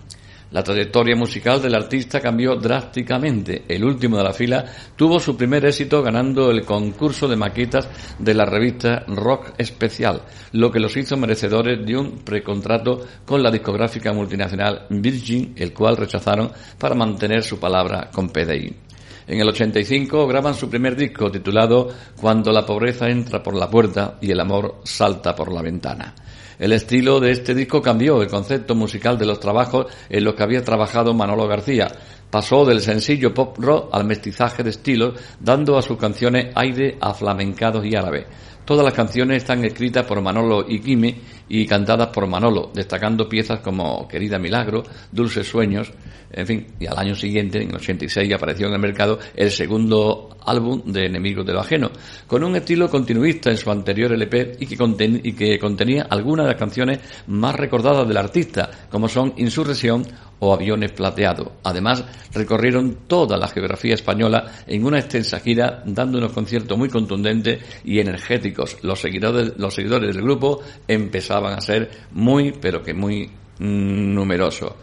[0.51, 3.63] La trayectoria musical del artista cambió drásticamente.
[3.67, 4.63] El último de la fila
[4.95, 10.71] tuvo su primer éxito ganando el concurso de maquetas de la revista Rock Especial, lo
[10.71, 16.51] que los hizo merecedores de un precontrato con la discográfica multinacional Virgin, el cual rechazaron
[16.77, 18.92] para mantener su palabra con PDI.
[19.27, 24.17] En el 85 graban su primer disco titulado Cuando la pobreza entra por la puerta
[24.21, 26.13] y el amor salta por la ventana.
[26.59, 30.43] El estilo de este disco cambió el concepto musical de los trabajos en los que
[30.43, 31.87] había trabajado Manolo García.
[32.29, 37.85] Pasó del sencillo pop rock al mestizaje de estilos, dando a sus canciones aire aflamencados
[37.85, 38.27] y árabe.
[38.65, 41.15] Todas las canciones están escritas por Manolo y Kimi
[41.55, 45.93] y cantadas por Manolo, destacando piezas como Querida Milagro, Dulces Sueños,
[46.31, 50.35] en fin, y al año siguiente, en el 86, apareció en el mercado el segundo
[50.47, 51.91] álbum de Enemigos de lo Ajeno,
[52.25, 56.53] con un estilo continuista en su anterior LP y que, y que contenía algunas de
[56.53, 60.07] las canciones más recordadas del artista, como son Insurrección
[60.43, 61.47] o Aviones Plateados.
[61.63, 62.03] Además,
[62.33, 67.99] recorrieron toda la geografía española en una extensa gira, dando unos conciertos muy contundentes y
[67.99, 68.77] energéticos.
[68.81, 73.27] Los seguidores, los seguidores del grupo empezaban a ser muy, pero que muy
[73.59, 74.73] mm, numerosos.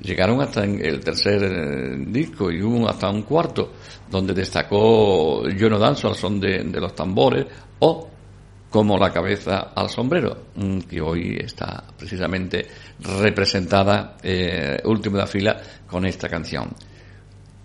[0.00, 3.72] Llegaron hasta el tercer eh, disco y hubo hasta un cuarto,
[4.10, 7.46] donde destacó Yo no danzo al son de, los tambores
[7.80, 8.09] o
[8.70, 12.66] como la cabeza al sombrero, mm, que hoy está precisamente
[13.00, 16.70] representada, eh, última de la fila, con esta canción.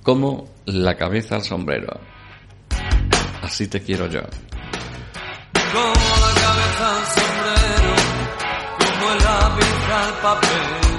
[0.04, 2.00] Como la cabeza al sombrero.
[3.41, 4.22] Así te quiero yo.
[5.72, 7.96] Como la cabeza al sombrero,
[8.80, 10.96] como el lápiz al papel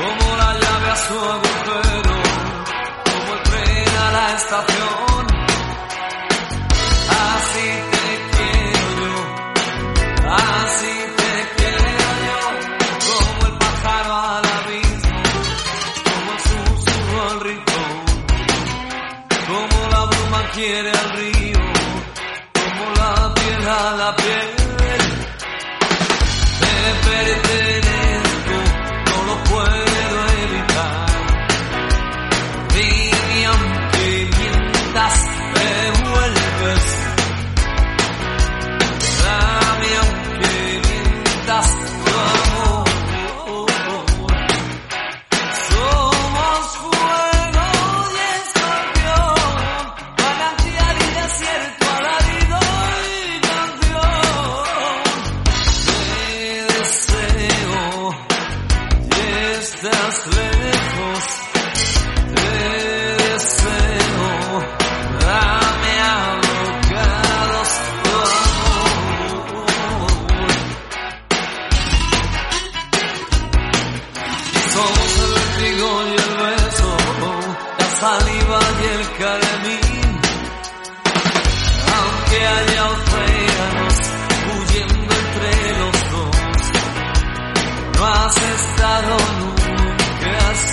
[0.00, 2.14] como la llave a su agujero,
[3.04, 5.24] como el tren a la estación.
[7.34, 7.99] Así te
[20.60, 21.60] quiere al río,
[22.52, 24.39] como la piel a la piel.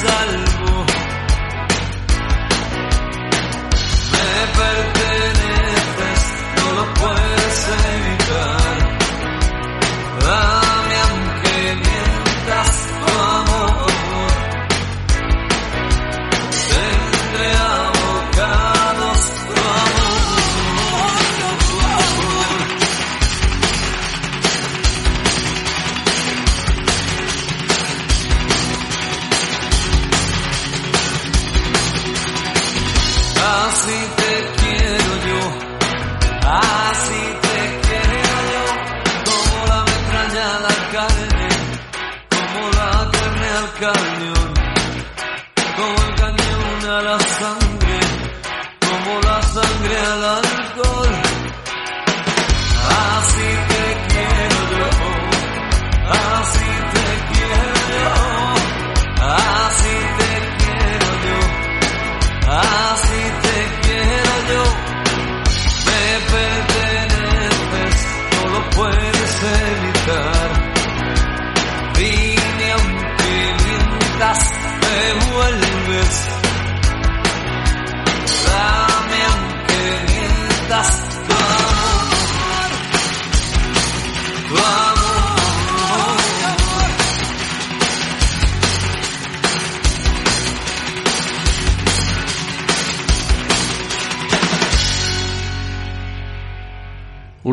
[0.08, 0.37] Portugal.
[33.98, 34.27] everything.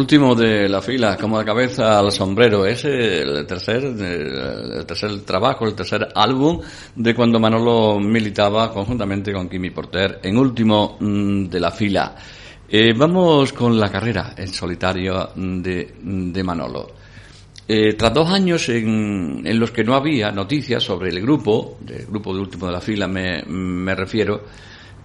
[0.04, 2.66] Último de la fila, como la cabeza al sombrero.
[2.66, 6.60] Es el tercer, el tercer trabajo, el tercer álbum
[6.94, 12.14] de cuando Manolo militaba conjuntamente con Kimi Porter en último mm, de la fila.
[12.68, 16.86] Eh, vamos con la carrera en solitario de, de Manolo.
[17.66, 22.04] Eh, tras dos años en, en los que no había noticias sobre el grupo, del
[22.04, 24.42] grupo de último de la fila me, me refiero,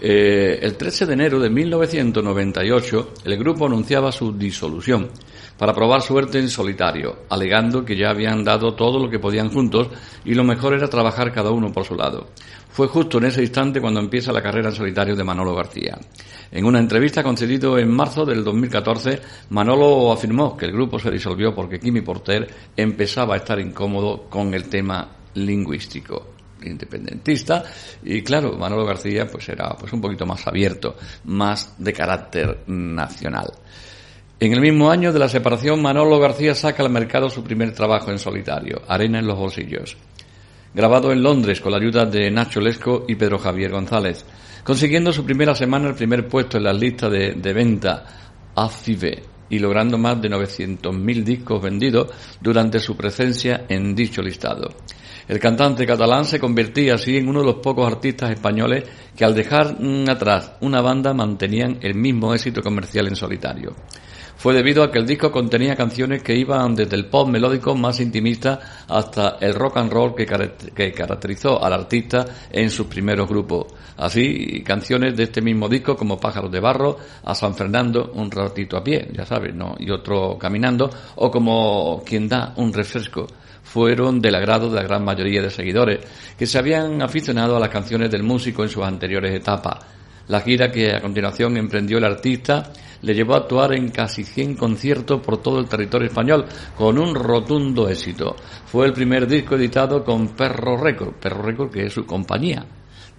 [0.01, 5.09] eh, el 13 de enero de 1998 el grupo anunciaba su disolución
[5.57, 9.89] para probar suerte en solitario, alegando que ya habían dado todo lo que podían juntos
[10.23, 12.27] y lo mejor era trabajar cada uno por su lado.
[12.69, 15.99] Fue justo en ese instante cuando empieza la carrera en solitario de Manolo García.
[16.49, 19.19] En una entrevista concedido en marzo del 2014,
[19.49, 22.47] Manolo afirmó que el grupo se disolvió porque Kimi Porter
[22.77, 27.63] empezaba a estar incómodo con el tema lingüístico independentista
[28.03, 30.95] y claro Manolo García pues era pues un poquito más abierto
[31.25, 33.51] más de carácter nacional
[34.39, 38.11] en el mismo año de la separación Manolo García saca al mercado su primer trabajo
[38.11, 39.97] en solitario Arena en los bolsillos
[40.73, 44.25] grabado en Londres con la ayuda de Nacho Lesco y Pedro Javier González
[44.63, 48.05] consiguiendo su primera semana el primer puesto en las listas de, de venta
[48.55, 52.07] ACIBE y logrando más de 900.000 discos vendidos
[52.39, 54.69] durante su presencia en dicho listado.
[55.29, 59.35] El cantante catalán se convertía así en uno de los pocos artistas españoles que al
[59.35, 63.75] dejar mm, atrás una banda mantenían el mismo éxito comercial en solitario.
[64.37, 67.99] Fue debido a que el disco contenía canciones que iban desde el pop melódico más
[67.99, 73.67] intimista hasta el rock and roll que, que caracterizó al artista en sus primeros grupos.
[73.97, 78.77] Así, canciones de este mismo disco como Pájaros de Barro, a San Fernando, un ratito
[78.77, 79.75] a pie, ya sabes, ¿no?
[79.77, 83.27] Y otro caminando, o como Quien da un refresco
[83.69, 85.99] fueron del agrado de la gran mayoría de seguidores
[86.35, 89.85] que se habían aficionado a las canciones del músico en sus anteriores etapas.
[90.27, 94.55] La gira que a continuación emprendió el artista le llevó a actuar en casi 100
[94.55, 96.45] conciertos por todo el territorio español
[96.75, 98.35] con un rotundo éxito.
[98.65, 102.65] Fue el primer disco editado con Perro Record, Perro Record que es su compañía,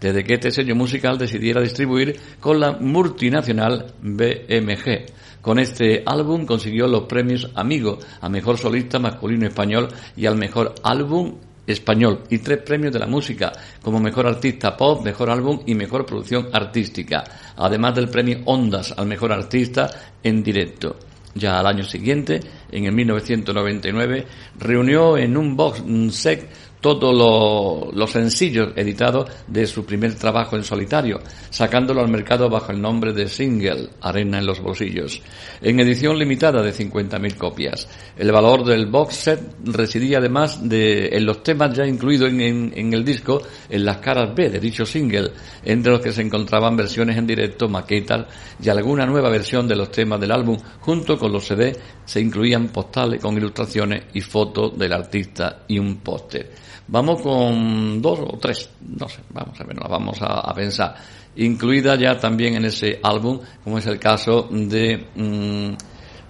[0.01, 5.07] desde que este sello musical decidiera distribuir con la multinacional BMG.
[5.41, 10.74] Con este álbum consiguió los premios Amigo a Mejor Solista Masculino Español y al Mejor
[10.82, 11.36] Álbum
[11.66, 16.05] Español y tres premios de la música como Mejor Artista Pop, Mejor Álbum y Mejor
[16.05, 17.24] Producción Artística,
[17.57, 19.91] además del premio Ondas al Mejor Artista
[20.22, 20.97] en directo.
[21.34, 22.41] Ya al año siguiente,
[22.72, 24.26] en el 1999,
[24.59, 30.64] reunió en un box set todos lo- los sencillos editados de su primer trabajo en
[30.64, 31.20] solitario,
[31.50, 35.20] sacándolo al mercado bajo el nombre de single, Arena en los bolsillos,
[35.60, 37.86] en edición limitada de 50.000 copias.
[38.16, 43.04] El valor del box set residía además de, en los temas ya incluidos en el
[43.04, 45.30] disco, en las caras B de dicho single,
[45.64, 48.26] entre los que se encontraban versiones en directo, maquetas
[48.62, 50.56] y alguna nueva versión de los temas del álbum.
[50.80, 55.96] Junto con los CD se incluían postales con ilustraciones y fotos del artista y un
[55.98, 56.69] póster.
[56.91, 58.68] Vamos con dos o tres,
[58.99, 60.97] no sé, vamos a ver, las vamos a, a pensar.
[61.36, 65.74] Incluida ya también en ese álbum, como es el caso de mm,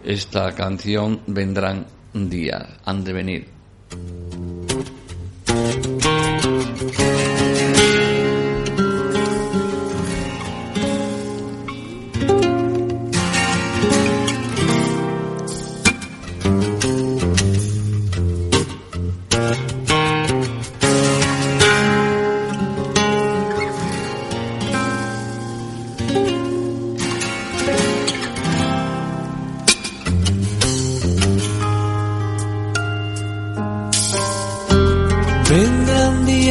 [0.05, 3.49] esta canción Vendrán días, han de venir.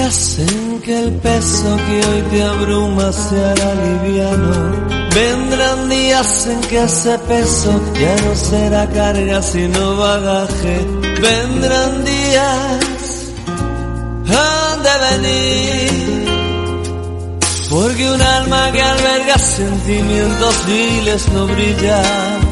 [0.10, 5.10] Vendrán días en que el peso que hoy te abruma se hará liviano.
[5.14, 10.80] Vendrán días en que ese peso ya no será carga sino bagaje.
[11.22, 13.34] Vendrán días,
[14.34, 16.26] han de venir.
[17.70, 22.49] Porque un alma que alberga sentimientos viles no brilla.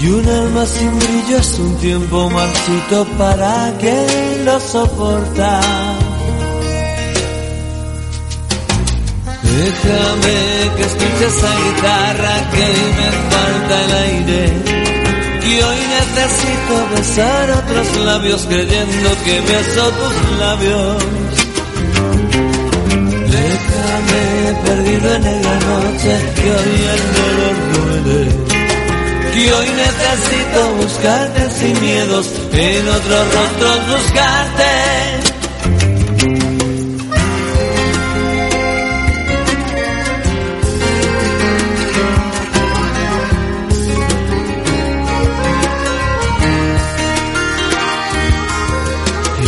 [0.00, 5.60] Y un alma sin brillo es un tiempo marchito para quien lo soporta.
[9.42, 12.66] Déjame que escuche esa guitarra que
[12.98, 14.42] me falta el aire.
[15.48, 21.04] Y hoy necesito besar otros labios creyendo que beso tus labios.
[23.36, 24.22] Déjame
[24.64, 28.47] perdido en la noche que hoy el dolor duele.
[29.38, 34.64] Que hoy necesito buscarte sin miedos, en otros rostros buscarte.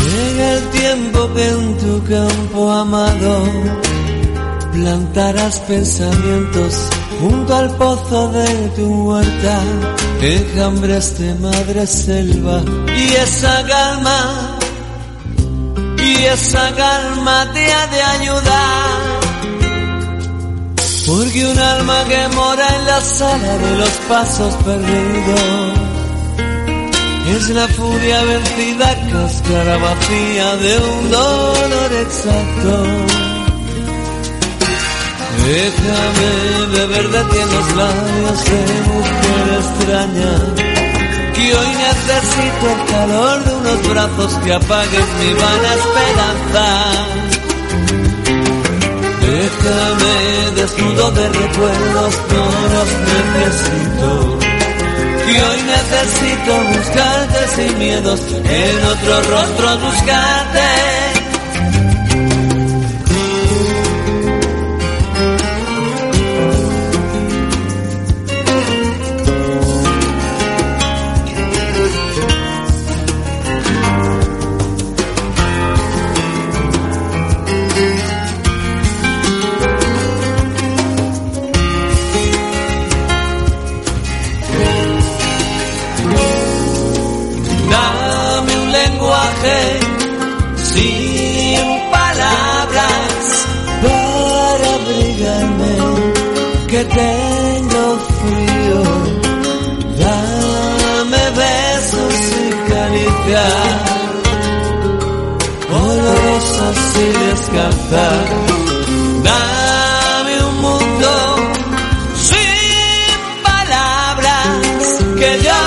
[0.04, 3.42] Llega el que en tu campo amado
[4.72, 6.90] plantarás pensamientos
[7.20, 9.58] junto al pozo de tu huerta,
[10.22, 12.62] enjambres de madre selva
[12.96, 14.58] y esa calma,
[15.98, 19.20] y esa calma te ha de ayudar.
[21.06, 25.90] Porque un alma que mora en la sala de los pasos perdidos
[27.36, 33.29] es la furia vencida, cáscara vacía de un dolor exacto.
[35.46, 36.30] Déjame
[36.76, 38.60] beber de ti en los labios de
[38.92, 40.32] mujer extraña.
[41.34, 46.66] Que hoy necesito el calor de unos brazos que apaguen mi vana esperanza.
[49.20, 54.38] Déjame desnudo de recuerdos, no los necesito.
[55.26, 61.19] Y hoy necesito buscarte sin miedos, en otros rostros buscarte.
[107.90, 109.24] Dame
[110.44, 111.10] un mundo
[112.14, 114.84] sin palabras
[115.18, 115.62] que yo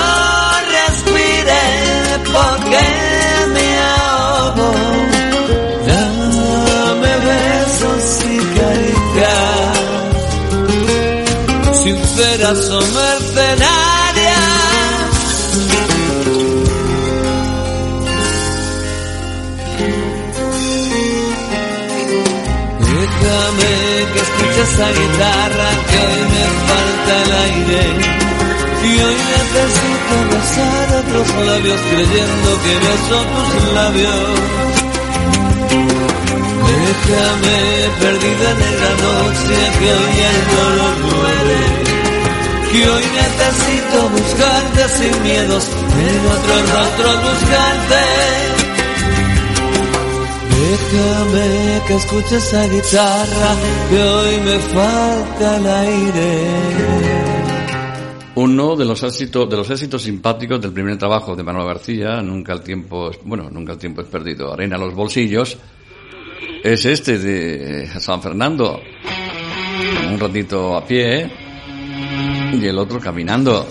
[0.78, 1.62] respire
[2.32, 2.82] porque
[3.52, 4.70] me ahogo.
[5.86, 9.76] Dame besos y caricias,
[11.82, 12.80] sinceras o
[24.54, 27.82] Escuche esa guitarra que hoy me falta el aire.
[28.84, 34.38] Y hoy necesito besar otros labios creyendo que beso tus labios.
[36.70, 37.58] Déjame
[38.00, 41.62] perdida en la noche que hoy el dolor duele.
[42.70, 48.53] Que hoy necesito buscarte sin miedos, en otros rostros buscarte.
[50.64, 53.50] Déjame que escuche esa guitarra
[53.90, 56.34] que hoy me falta el aire.
[58.36, 62.54] Uno de los éxitos, de los éxitos simpáticos del primer trabajo de Manuel García, Nunca
[62.54, 65.58] el tiempo, bueno, nunca el tiempo es perdido, Arena a los bolsillos,
[66.62, 68.80] es este de San Fernando.
[70.10, 71.30] Un ratito a pie
[72.54, 73.66] y el otro caminando.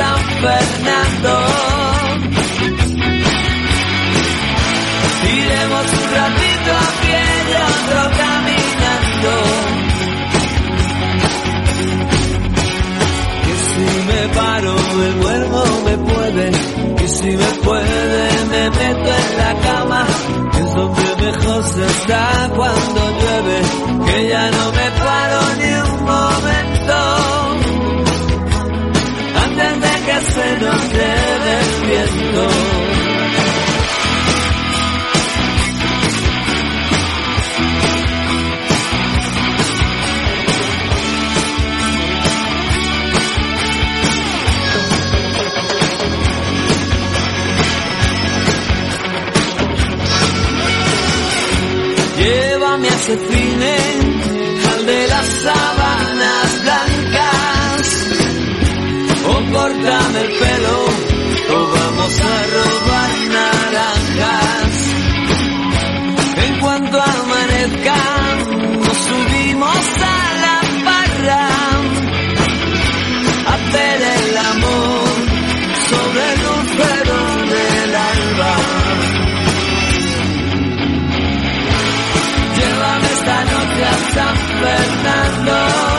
[0.00, 1.32] San Fernando.
[5.40, 9.32] Iremos un ratito a pie y otro caminando.
[13.44, 14.74] Que si me paro
[15.06, 16.50] el cuerpo me puede,
[16.96, 18.22] que si me puede
[18.52, 20.06] me meto en la cama,
[20.60, 23.58] es donde mejor se está cuando llueve,
[24.06, 27.39] que ya no me paro ni un momento
[30.40, 32.48] de que se nos quede el viento.
[52.18, 53.99] Llévame a ese cine,
[59.52, 60.76] córtame el pelo,
[61.54, 64.72] o vamos a robar naranjas.
[66.46, 67.96] En cuanto amanezca,
[68.84, 71.48] nos subimos a la barra,
[73.46, 75.08] a hacer el amor
[75.90, 77.18] sobre el lucero
[77.52, 78.54] del alba.
[82.56, 85.89] Llévame esta noche a San Fernando.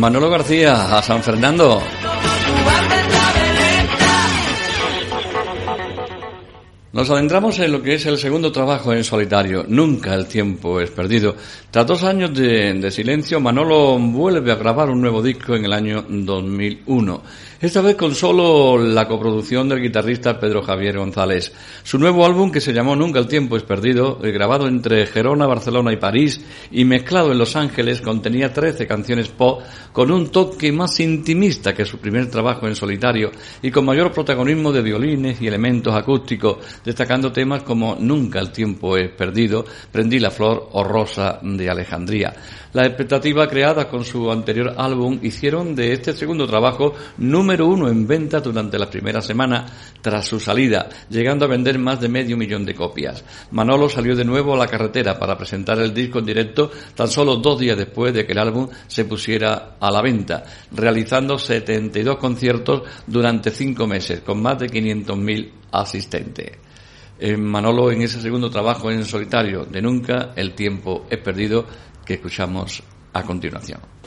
[0.00, 1.78] Manolo García, a San Fernando.
[6.92, 9.66] Nos adentramos en lo que es el segundo trabajo en solitario.
[9.68, 11.36] Nunca el tiempo es perdido.
[11.70, 16.04] Tras dos años de, silencio, Manolo vuelve a grabar un nuevo disco en el año
[16.08, 17.22] 2001.
[17.60, 21.52] Esta vez con solo la coproducción del guitarrista Pedro Javier González.
[21.84, 25.46] Su nuevo álbum, que se llamó Nunca el tiempo es perdido, eh, grabado entre Gerona,
[25.46, 29.62] Barcelona y París y mezclado en Los Ángeles, contenía 13 canciones pop
[29.92, 33.30] con un toque más intimista que su primer trabajo en solitario
[33.62, 38.96] y con mayor protagonismo de violines y elementos acústicos, destacando temas como Nunca el tiempo
[38.96, 41.38] es perdido, Prendí la flor o Rosa
[41.68, 42.32] Alejandría.
[42.72, 48.06] Las expectativas creadas con su anterior álbum hicieron de este segundo trabajo número uno en
[48.06, 52.64] venta durante las primeras semanas tras su salida, llegando a vender más de medio millón
[52.64, 53.24] de copias.
[53.50, 57.36] Manolo salió de nuevo a la carretera para presentar el disco en directo tan solo
[57.36, 62.82] dos días después de que el álbum se pusiera a la venta, realizando 72 conciertos
[63.06, 66.69] durante cinco meses, con más de 500.000 asistentes.
[67.22, 71.66] En Manolo, en ese segundo trabajo en solitario de Nunca, el tiempo es perdido,
[72.04, 73.99] que escuchamos a continuación.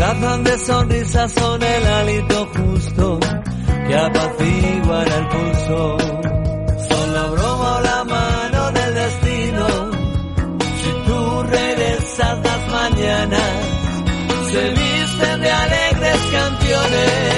[0.00, 3.20] Disfrazan de sonrisas, son el hálito justo
[3.86, 5.98] que apaciguará el pulso.
[6.88, 9.66] Son la broma o la mano del destino.
[10.80, 13.50] Si tú regresas las mañanas,
[14.50, 17.29] se visten de alegres canciones.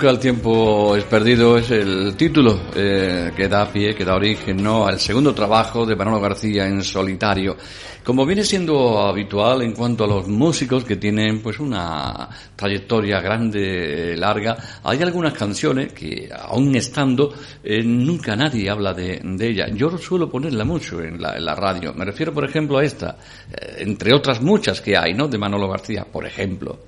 [0.00, 4.56] Nunca el tiempo es perdido es el título eh, que da pie, que da origen
[4.62, 4.86] ¿no?
[4.86, 7.54] al segundo trabajo de Manolo García en solitario.
[8.02, 14.16] Como viene siendo habitual en cuanto a los músicos que tienen pues una trayectoria grande,
[14.16, 19.66] larga, hay algunas canciones que aún estando eh, nunca nadie habla de, de ella.
[19.68, 21.92] Yo suelo ponerla mucho en la, en la radio.
[21.92, 23.18] Me refiero por ejemplo a esta,
[23.52, 25.28] eh, entre otras muchas que hay, ¿no?
[25.28, 26.78] De Manolo García, por ejemplo.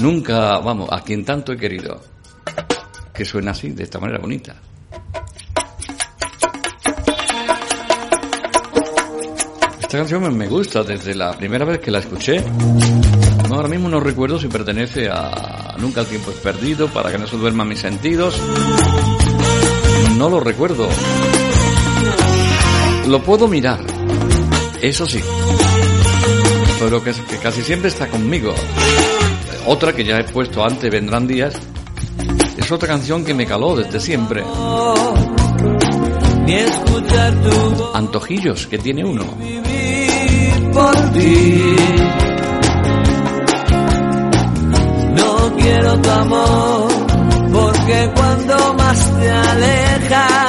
[0.00, 2.15] Nunca, vamos, a quien tanto he querido
[3.16, 4.54] que suena así, de esta manera bonita.
[9.80, 12.42] Esta canción me- gusta desde la primera vez que la escuché.
[13.50, 17.26] Ahora mismo no recuerdo si pertenece a Nunca el tiempo es perdido, para que no
[17.26, 18.40] se duerman mis sentidos.
[20.16, 20.88] No lo recuerdo.
[23.08, 23.78] Lo puedo mirar,
[24.80, 25.20] eso sí.
[26.80, 28.54] Pero que, que casi siempre está conmigo.
[29.66, 31.54] Otra que ya he puesto antes, Vendrán Días,
[32.66, 34.42] es otra canción que me caló desde siempre.
[37.94, 39.22] Antojillos que tiene uno.
[40.72, 41.76] por ti.
[45.14, 46.88] No quiero tu amor,
[47.52, 50.45] porque cuando más te alejas,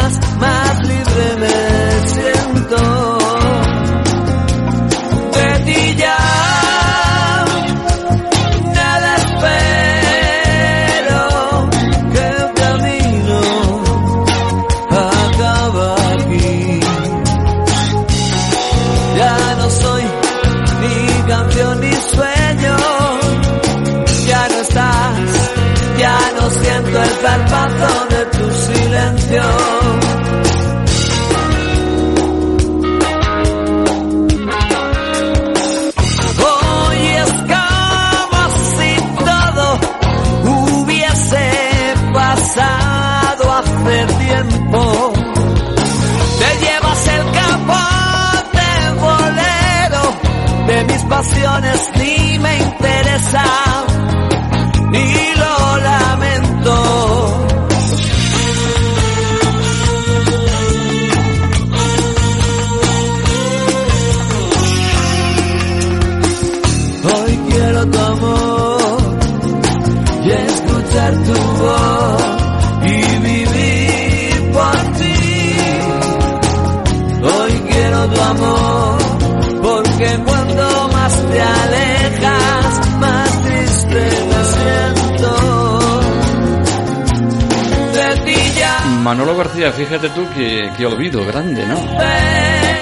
[89.08, 91.78] Manolo García, fíjate tú que, que olvido grande, ¿no?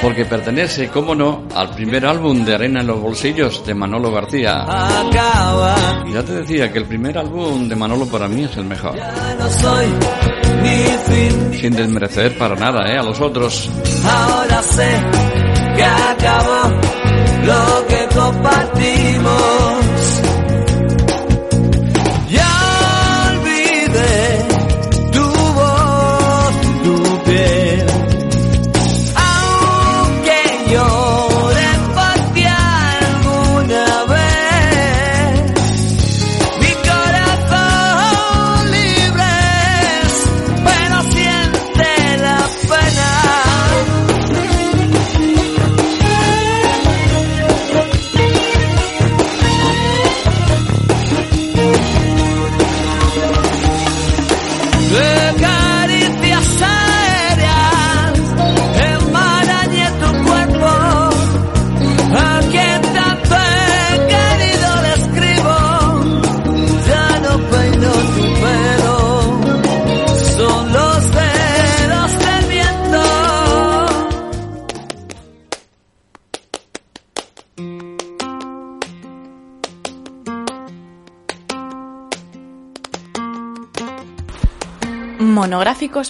[0.02, 4.64] Porque pertenece, cómo no, al primer álbum de Arena en los Bolsillos de Manolo García.
[4.64, 5.76] Acaba,
[6.12, 8.96] Ya te decía que el primer álbum de Manolo para mí es el mejor.
[8.96, 9.86] ya no soy
[10.64, 11.60] ni fin.
[11.62, 12.98] Sin desmerecer para nada, ¿eh?
[12.98, 13.70] A los otros.
[14.04, 14.90] Ahora sé
[15.78, 16.70] que acabó
[17.46, 19.85] lo que compartimos.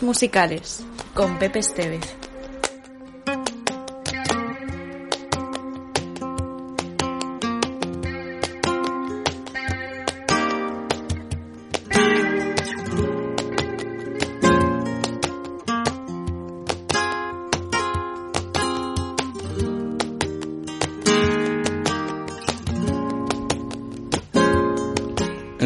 [0.02, 0.84] Musicales
[1.14, 2.25] con Pepe Estevez.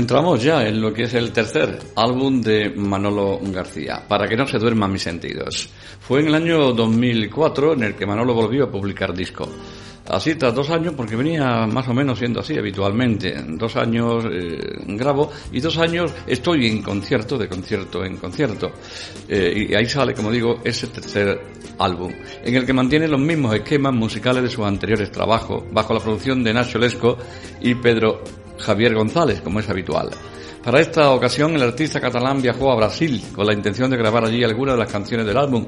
[0.10, 4.48] Entramos ya en lo que es el tercer álbum de Manolo García, Para que no
[4.48, 5.70] se duerman mis sentidos.
[6.00, 9.48] Fue en el año 2004 en el que Manolo volvió a publicar disco.
[10.08, 13.36] Así tras dos años, porque venía más o menos siendo así habitualmente.
[13.50, 18.72] Dos años eh, grabo y dos años estoy en concierto, de concierto en concierto.
[19.28, 21.40] Eh, y ahí sale, como digo, ese tercer
[21.78, 22.12] álbum,
[22.44, 26.44] en el que mantiene los mismos esquemas musicales de sus anteriores trabajos, bajo la producción
[26.44, 27.16] de Nacho Lesco
[27.62, 28.24] y Pedro
[28.60, 30.10] Javier González, como es habitual.
[30.64, 34.44] Para esta ocasión, el artista catalán viajó a Brasil con la intención de grabar allí
[34.44, 35.66] algunas de las canciones del álbum,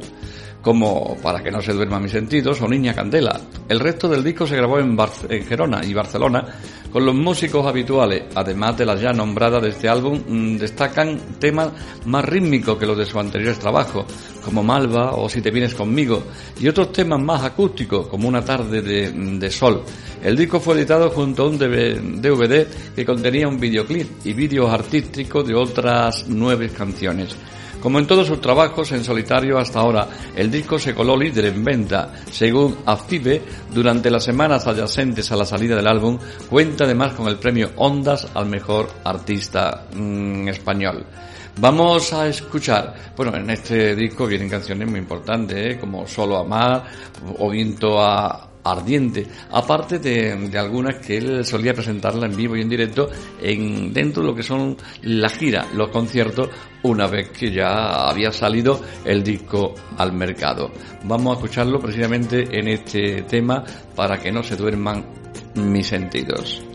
[0.62, 3.40] como Para que no se duerman mis sentidos o Niña Candela.
[3.68, 6.46] El resto del disco se grabó en, Bar- en Gerona y Barcelona
[6.92, 8.24] con los músicos habituales.
[8.36, 11.70] Además de las ya nombradas de este álbum, mm, destacan temas
[12.06, 14.06] más rítmicos que los de sus anteriores trabajos,
[14.44, 16.24] como Malva o Si te vienes conmigo,
[16.60, 19.82] y otros temas más acústicos, como Una tarde de, de sol.
[20.22, 25.48] El disco fue editado junto a un DVD que contenía un videoclip y vídeos artísticos
[25.48, 27.36] de otras nueve canciones.
[27.82, 31.64] Como en todos sus trabajos en solitario hasta ahora, el disco se coló líder en
[31.64, 32.14] venta.
[32.32, 33.42] Según AFIBE,
[33.74, 38.28] durante las semanas adyacentes a la salida del álbum, cuenta además con el premio Ondas
[38.36, 41.06] al mejor artista mm, español.
[41.58, 45.80] Vamos a escuchar, bueno, en este disco vienen canciones muy importantes, ¿eh?
[45.80, 46.84] como Solo Amar
[47.40, 52.70] o Viento a, ardiente, aparte de, algunas que él solía presentarla en vivo y en
[52.70, 53.10] directo
[53.42, 56.50] en dentro de lo que son la gira, los conciertos,
[56.84, 60.72] una vez que ya había salido el disco al mercado.
[61.04, 63.64] Vamos a escucharlo precisamente en este tema
[63.96, 65.06] para que no se duerman
[65.56, 66.71] mis sentidos.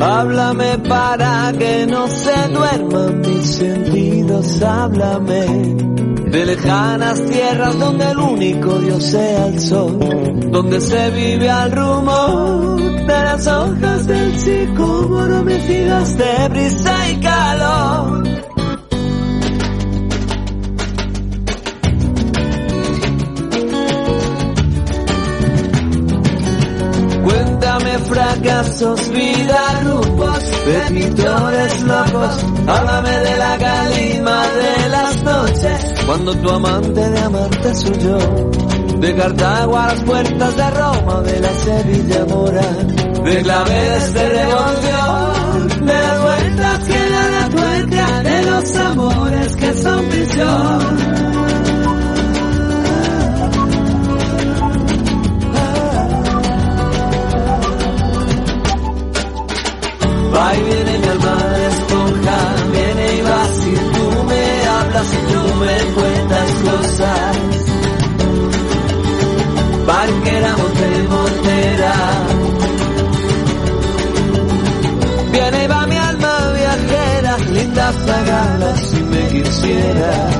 [0.00, 4.62] Háblame para que no se duerman mis sentidos.
[4.62, 5.46] Háblame
[6.30, 9.98] de lejanas tierras donde el único Dios sea el sol.
[10.50, 18.57] Donde se vive al rumor de las hojas del sicómoro mecidas de brisa y calor.
[28.06, 32.44] Fracasos, vida, grupos de pintores locos.
[32.66, 38.18] Háblame de la calima de las noches, cuando tu amante de amante soy yo.
[38.98, 42.62] De Cartago a las puertas de Roma, de la Sevilla mora,
[43.24, 49.74] de claveles de revolución, de las vueltas que da la tuerca, de los amores que
[49.74, 51.37] son prisión.
[60.34, 61.68] Va y viene mi alma de
[62.72, 67.36] viene y va si tú me hablas y tú me cuentas cosas.
[69.86, 71.94] Barquera, monte, montera.
[75.32, 80.34] Viene y va mi alma viajera, linda plagada si me quisieras.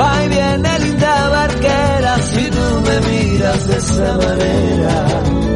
[0.00, 5.53] Va y viene linda barquera si tú me miras de esa manera.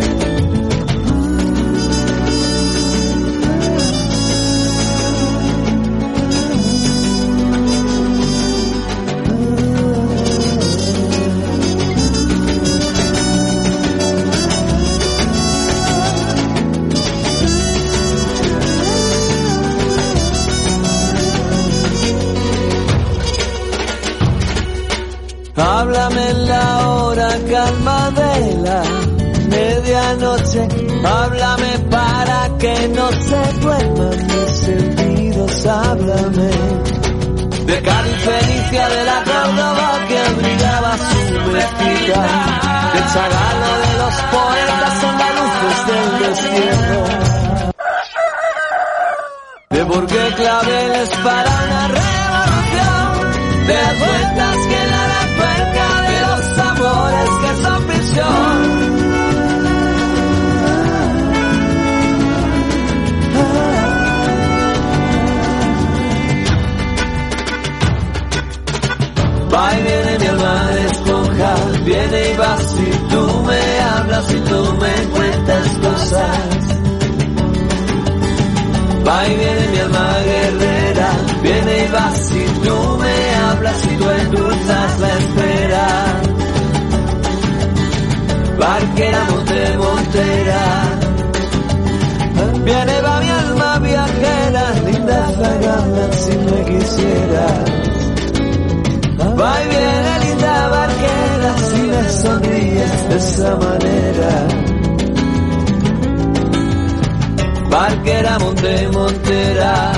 [25.61, 28.83] Háblame en la hora calma de la
[29.49, 30.69] medianoche.
[31.05, 35.67] Háblame para que no se duerman mis sentidos.
[35.67, 36.51] Háblame
[37.67, 42.23] de Cali Felicia de la Córdoba que brillaba su mezquita.
[42.95, 46.99] De Chagalo de los poetas andaluces del desierto.
[49.71, 53.67] De por qué claveles para una revolución.
[53.67, 54.68] De las vueltas
[57.63, 58.99] son prisión.
[69.53, 71.55] Va y viene mi alma de esponja,
[71.85, 76.69] viene y va si tú me hablas, si tú me cuentas cosas.
[79.07, 81.11] Va y viene mi alma guerrera,
[81.43, 86.28] viene y va si tú me hablas y tú endulzas la espera.
[88.59, 90.63] Barquera, monte, montera,
[92.65, 97.65] viene va mi alma viajera, linda zagala si me quisieras.
[99.41, 104.33] Va y viene linda barquera si me sonríes de esa manera.
[107.71, 109.93] Barquera, monte, montera.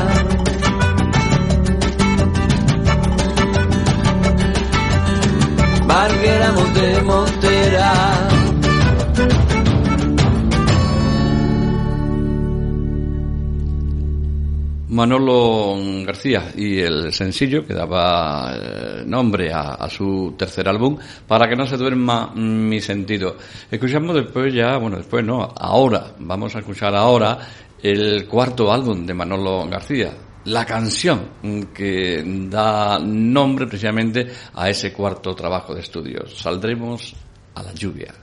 [5.86, 8.29] Barquera, monte, montera.
[15.00, 21.48] Manolo García y el sencillo que daba eh, nombre a, a su tercer álbum, Para
[21.48, 23.36] que no se duerma mi sentido.
[23.70, 27.38] Escuchamos después ya, bueno, después no, ahora, vamos a escuchar ahora
[27.82, 30.12] el cuarto álbum de Manolo García,
[30.44, 31.30] la canción
[31.72, 36.38] que da nombre precisamente a ese cuarto trabajo de estudios.
[36.38, 37.14] Saldremos
[37.54, 38.14] a la lluvia.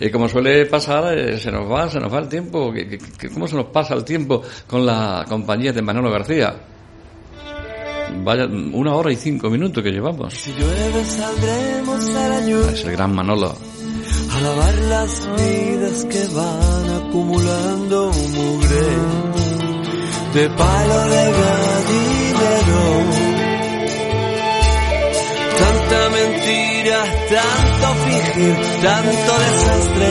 [0.00, 2.72] Y como suele pasar, eh, se nos va, se nos va el tiempo.
[2.72, 6.54] ¿Qué- qué- qué- ¿Cómo se nos pasa el tiempo con la compañía de Manolo García?
[8.24, 10.32] Vaya, una hora y cinco minutos que llevamos.
[10.34, 12.70] Si llueve saldremos a la lluvia.
[12.72, 13.54] Es el gran Manolo.
[14.36, 18.86] a lavar las vidas que van acumulando mugre
[20.34, 22.84] de palo de gallinero.
[25.58, 26.33] Tanta mentira,
[26.90, 30.10] tanto fingir, tanto desastre.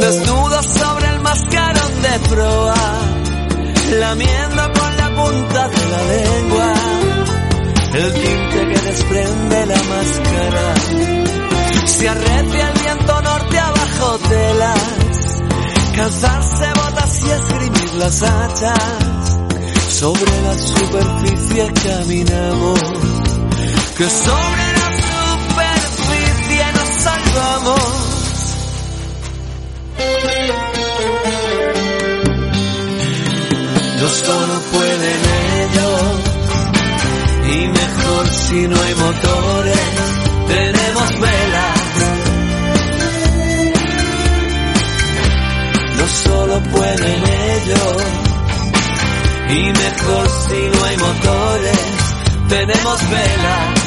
[0.00, 2.74] Desnudo sobre el mascarón de proa,
[4.00, 6.72] lamiendo con la punta de la lengua
[7.94, 10.74] el tinte que desprende la máscara.
[11.86, 15.42] Se arrecia el viento norte abajo telas,
[15.96, 19.38] calzarse botas y esgrimir las hachas.
[19.88, 22.80] Sobre la superficie caminamos,
[23.98, 27.80] que sobre la superficie nos salvamos.
[34.00, 35.20] No solo pueden
[35.62, 36.02] ellos
[37.52, 39.80] y mejor si no hay motores,
[40.46, 41.80] tenemos velas.
[45.98, 48.02] No solo pueden ellos,
[49.50, 51.78] y mejor si no hay motores,
[52.48, 53.77] tenemos velas.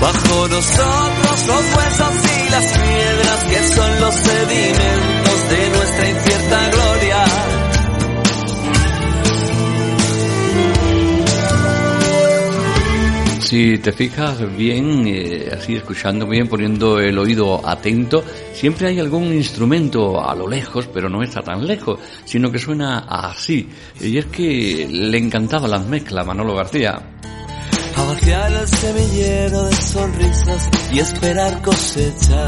[0.00, 7.24] Bajo nosotros los huesos y las piedras que son los sedimentos de nuestra incierta gloria.
[13.48, 18.22] Si te fijas bien, eh, así escuchando bien, poniendo el oído atento,
[18.52, 23.06] siempre hay algún instrumento a lo lejos, pero no está tan lejos, sino que suena
[23.08, 23.66] así.
[24.02, 27.17] Y es que le encantaban las mezclas Manolo García.
[27.98, 32.46] A vaciar el semillero de sonrisas y esperar cosecha.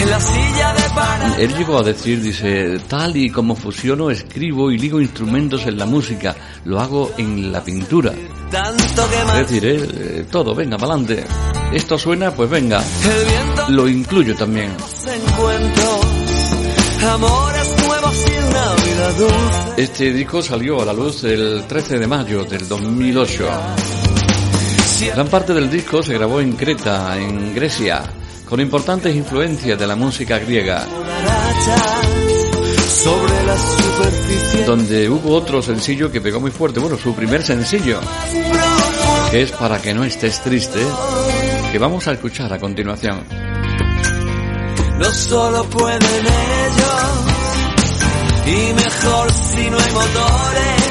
[0.00, 4.78] En la silla de Él llegó a decir, dice, tal y como fusiono, escribo y
[4.78, 6.34] ligo instrumentos en la música,
[6.64, 8.12] lo hago en la pintura.
[8.50, 11.24] tanto que Es decir, eh, eh, todo, venga, para adelante.
[11.72, 12.80] Esto suena, pues venga.
[12.80, 14.70] viento Lo incluyo también.
[19.76, 23.93] Este disco salió a la luz el 13 de mayo del 2008.
[25.00, 28.02] Gran parte del disco se grabó en Creta, en Grecia,
[28.48, 30.86] con importantes influencias de la música griega,
[34.66, 38.00] donde hubo otro sencillo que pegó muy fuerte, bueno, su primer sencillo,
[39.30, 40.80] que es Para que no estés triste,
[41.72, 43.24] que vamos a escuchar a continuación.
[44.98, 47.34] no solo pueden ellos
[48.46, 50.84] y mejor si no hay motores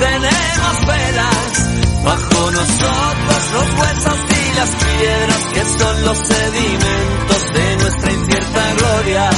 [0.00, 1.77] tenemos velas
[2.08, 9.30] bajo nosotros los huesos y las piedras que son los sedimentos de nuestra incierta gloria.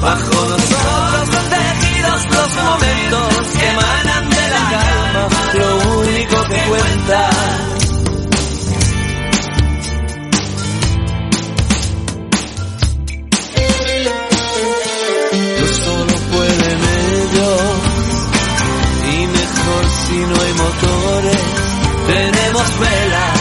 [0.00, 3.28] Bajo nosotros los tejidos los momentos
[3.58, 7.30] que emanan de la calma lo único que cuenta.
[20.08, 21.67] Si no hay motores
[22.08, 23.40] tenemos velas.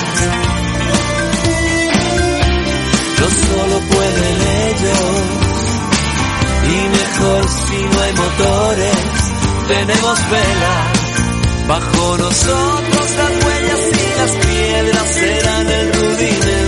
[3.19, 4.37] No solo pueden
[4.67, 5.15] ellos.
[6.69, 8.97] Y mejor si no hay motores.
[9.67, 10.83] Tenemos velas.
[11.67, 16.66] Bajo nosotros las huellas y las piedras serán el rudimento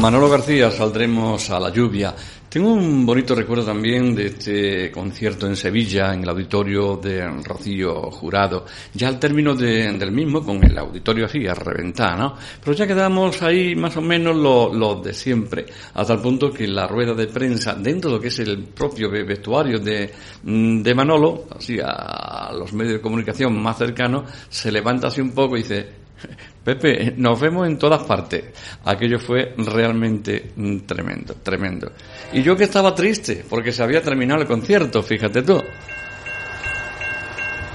[0.00, 2.14] Manolo García, saldremos a la lluvia.
[2.48, 8.10] Tengo un bonito recuerdo también de este concierto en Sevilla, en el auditorio de Rocío
[8.10, 8.64] Jurado.
[8.94, 12.34] Ya al término de- del mismo, con el auditorio así, a reventar, ¿no?
[12.64, 16.66] Pero ya quedamos ahí más o menos lo, lo de siempre, hasta el punto que
[16.66, 20.10] la rueda de prensa, dentro de lo que es el propio ve- vestuario de,
[20.42, 25.32] mm, de Manolo, así a los medios de comunicación más cercanos, se levanta así un
[25.32, 25.99] poco y dice,
[26.64, 28.44] Pepe, nos vemos en todas partes.
[28.84, 31.92] Aquello fue realmente mm, tremendo, tremendo.
[32.32, 35.62] Y yo que estaba triste, porque se había terminado el concierto, fíjate tú.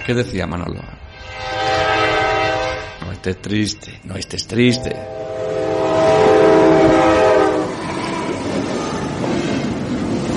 [0.05, 0.81] ¿Qué decía Manolo?
[3.01, 4.95] No estés triste, no estés triste.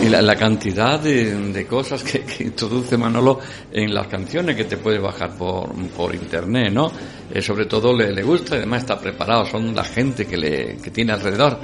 [0.01, 3.41] Y la, cantidad de, de cosas que, que introduce Manolo
[3.71, 6.91] en las canciones que te puedes bajar por, por internet, ¿no?
[7.31, 10.77] Eh, sobre todo le, le gusta y además está preparado, son la gente que, le,
[10.79, 11.59] que tiene alrededor.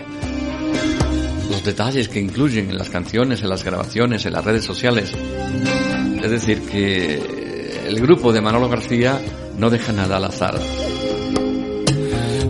[1.50, 5.12] Los detalles que incluyen en las canciones, en las grabaciones, en las redes sociales.
[6.22, 9.20] Es decir, que el grupo de Manolo García
[9.58, 10.58] no deja nada al azar.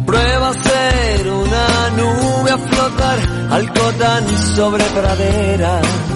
[0.07, 3.19] Prueba a ser una nube a flotar
[3.51, 6.14] algo tan sobre praderas.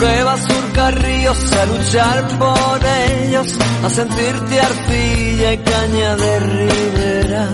[0.00, 7.48] Prueba a surcar ríos a luchar por ellos, a sentirte arcilla y caña de ribera.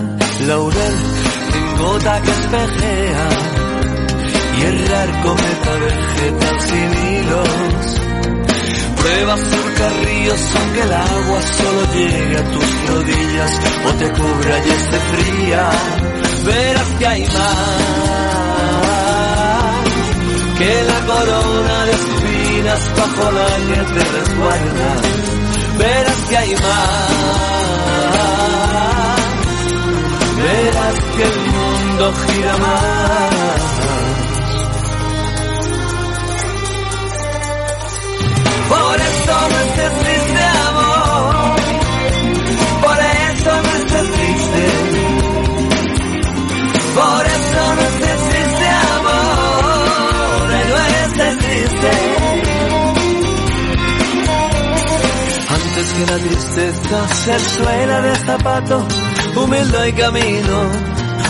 [0.47, 0.95] Laurel
[1.77, 3.27] gota que espejea
[4.57, 8.01] y errar cometa vegetal sin hilos.
[8.95, 14.69] Prueba surcar ríos aunque el agua solo llegue a tus rodillas o te cubra y
[14.69, 15.69] esté fría.
[16.45, 18.07] Verás que hay más
[20.57, 22.26] que la corona de
[22.57, 24.95] espinas bajo la que te resguarda.
[25.77, 27.11] Verás que hay más.
[30.37, 33.61] Verás que el mundo gira más.
[38.69, 40.06] Por eso no estés
[56.07, 58.87] la tristeza ser suela de zapato,
[59.35, 60.71] humilde y camino.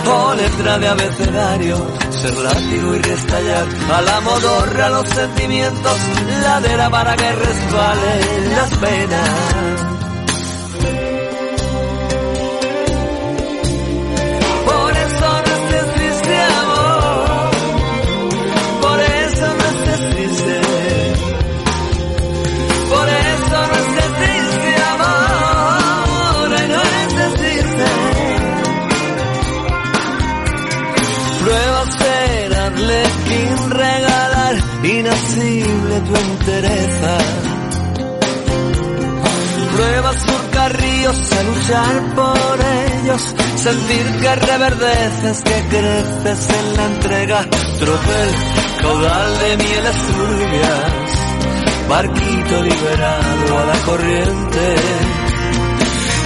[0.09, 5.97] O letra de abecedario, ser látigo y restallar a la modorra los sentimientos,
[6.41, 9.86] ladera para que resbalen las penas.
[39.75, 42.59] Prueba surcar ríos, a luchar por
[43.03, 47.45] ellos, sentir que reverdeces, que creces en la entrega,
[47.79, 48.29] tropel,
[48.81, 51.11] caudal de mieles turbias,
[51.89, 54.75] barquito liberado a la corriente.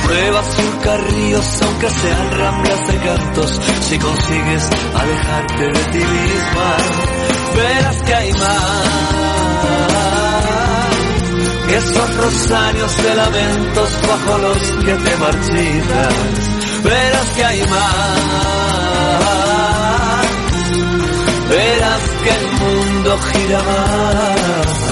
[0.06, 6.78] Prueba surcar ríos aunque sean ramblas de cantos, si consigues alejarte de ti misma,
[7.56, 9.41] verás que hay más
[11.76, 16.14] esos rosarios de lamentos bajo los que te marchitas,
[16.84, 18.20] verás que hay más,
[21.50, 24.91] verás que el mundo gira más.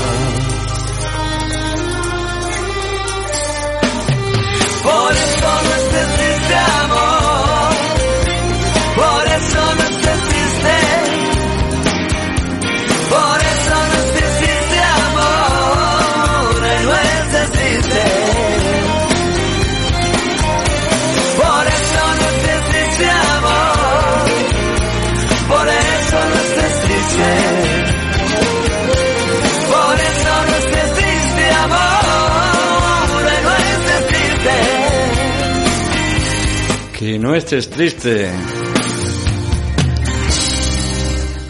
[37.19, 38.31] No estés triste.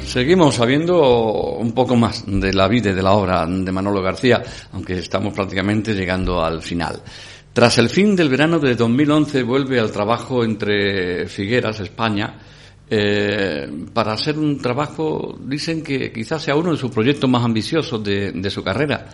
[0.06, 4.42] Seguimos sabiendo un poco más de la vida y de la obra de Manolo García,
[4.74, 7.00] aunque estamos prácticamente llegando al final.
[7.54, 12.40] Tras el fin del verano de 2011 vuelve al trabajo entre Figueras, España,
[12.90, 18.04] eh, para hacer un trabajo, dicen que quizás sea uno de sus proyectos más ambiciosos
[18.04, 19.08] de, de su carrera.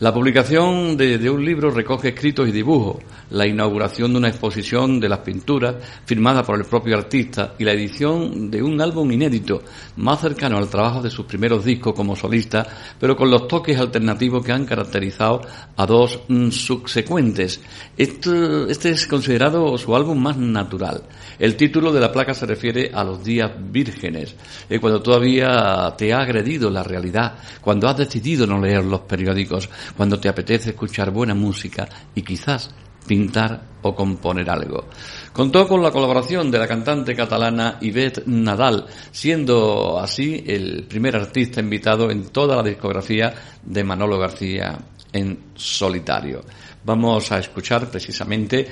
[0.00, 5.10] La publicación de, un libro recoge escritos y dibujos, la inauguración de una exposición de
[5.10, 5.74] las pinturas
[6.06, 9.62] firmada por el propio artista y la edición de un álbum inédito,
[9.96, 12.66] más cercano al trabajo de sus primeros discos como solista,
[12.98, 15.42] pero con los toques alternativos que han caracterizado
[15.76, 17.60] a dos mm, subsecuentes.
[17.94, 21.02] Este es considerado su álbum más natural.
[21.38, 24.34] El título de la placa se refiere a los días vírgenes,
[24.70, 29.68] eh, cuando todavía te ha agredido la realidad, cuando has decidido no leer los periódicos,
[29.96, 32.70] cuando te apetece escuchar buena música y quizás
[33.06, 34.86] pintar o componer algo.
[35.32, 41.60] Contó con la colaboración de la cantante catalana Yvette Nadal, siendo así el primer artista
[41.60, 44.78] invitado en toda la discografía de Manolo García
[45.12, 46.42] en solitario.
[46.84, 48.66] Vamos a escuchar precisamente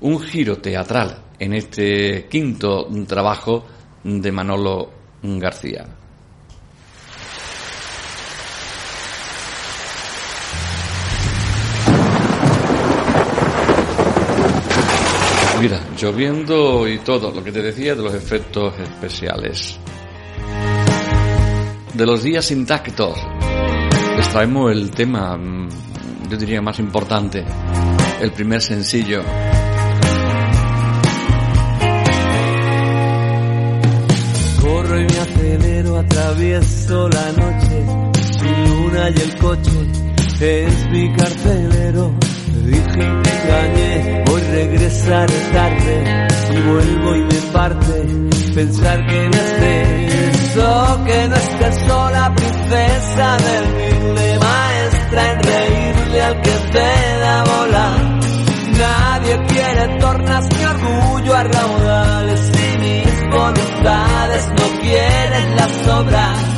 [0.00, 3.66] un giro teatral en este quinto trabajo
[4.02, 4.90] de Manolo
[5.22, 6.03] García.
[15.60, 19.78] Mira, lloviendo y todo, lo que te decía de los efectos especiales.
[21.94, 23.16] De los días intactos,
[24.16, 25.68] les traemos el tema, mm,
[26.28, 27.44] yo diría más importante,
[28.20, 29.22] el primer sencillo.
[34.60, 37.86] Corro y me acelero, atravieso la noche,
[38.38, 40.04] sin luna y el coche
[40.40, 42.33] es mi carcelero.
[42.64, 48.24] Dije y engañé, hoy regresaré tarde y vuelvo y me parte
[48.54, 56.22] pensar que no estés, oh, que no estés sola, princesa del humilde maestra en reírle
[56.22, 58.14] al que te da bola.
[58.78, 66.53] Nadie quiere tornas mi orgullo a raudales y mis voluntades no quieren las obras.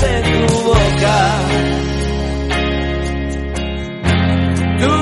[0.00, 1.16] Bese tu boca.
[4.80, 4.92] Tu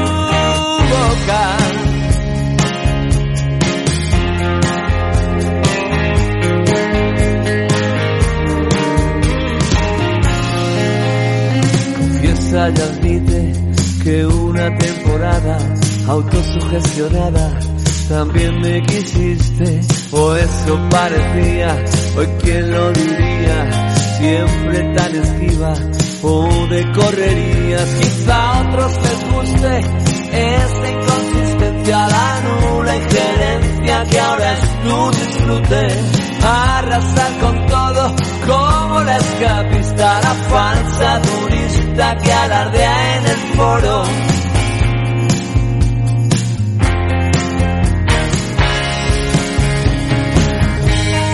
[0.93, 1.43] boca.
[11.99, 13.53] Confiesa y admite
[14.03, 15.59] que una temporada
[16.09, 17.59] autosugestionada
[18.09, 19.81] también me quisiste,
[20.13, 21.77] o eso parecía,
[22.17, 23.88] hoy quién lo diría,
[24.19, 25.75] siempre tan esquiva,
[26.23, 29.81] o de correrías, quizá a otros les guste
[30.33, 35.87] esta inconsistencia, la nula injerencia que ahora es tu disfrute,
[36.45, 38.17] arrasar con todo
[38.47, 44.03] como la escapista, la falsa turista que alardea en el foro.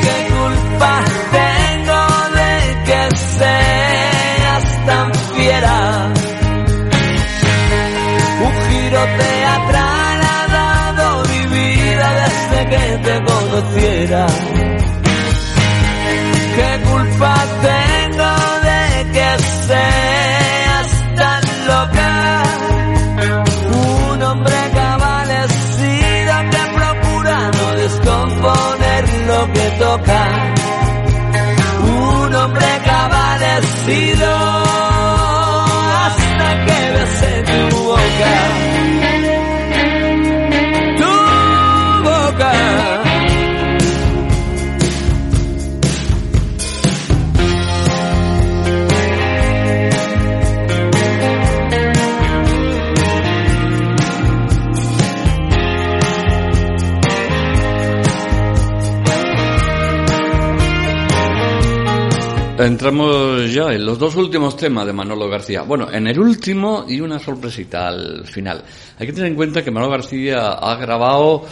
[0.02, 1.24] ¿Qué
[3.39, 5.77] seas tan fiera?
[8.47, 14.27] Un giro teatral ha dado mi vida desde que te conociera.
[62.65, 65.62] Entramos ya en los dos últimos temas de Manolo García.
[65.62, 68.65] Bueno, en el último y una sorpresita al final.
[68.99, 71.45] Hay que tener en cuenta que Manolo García ha grabado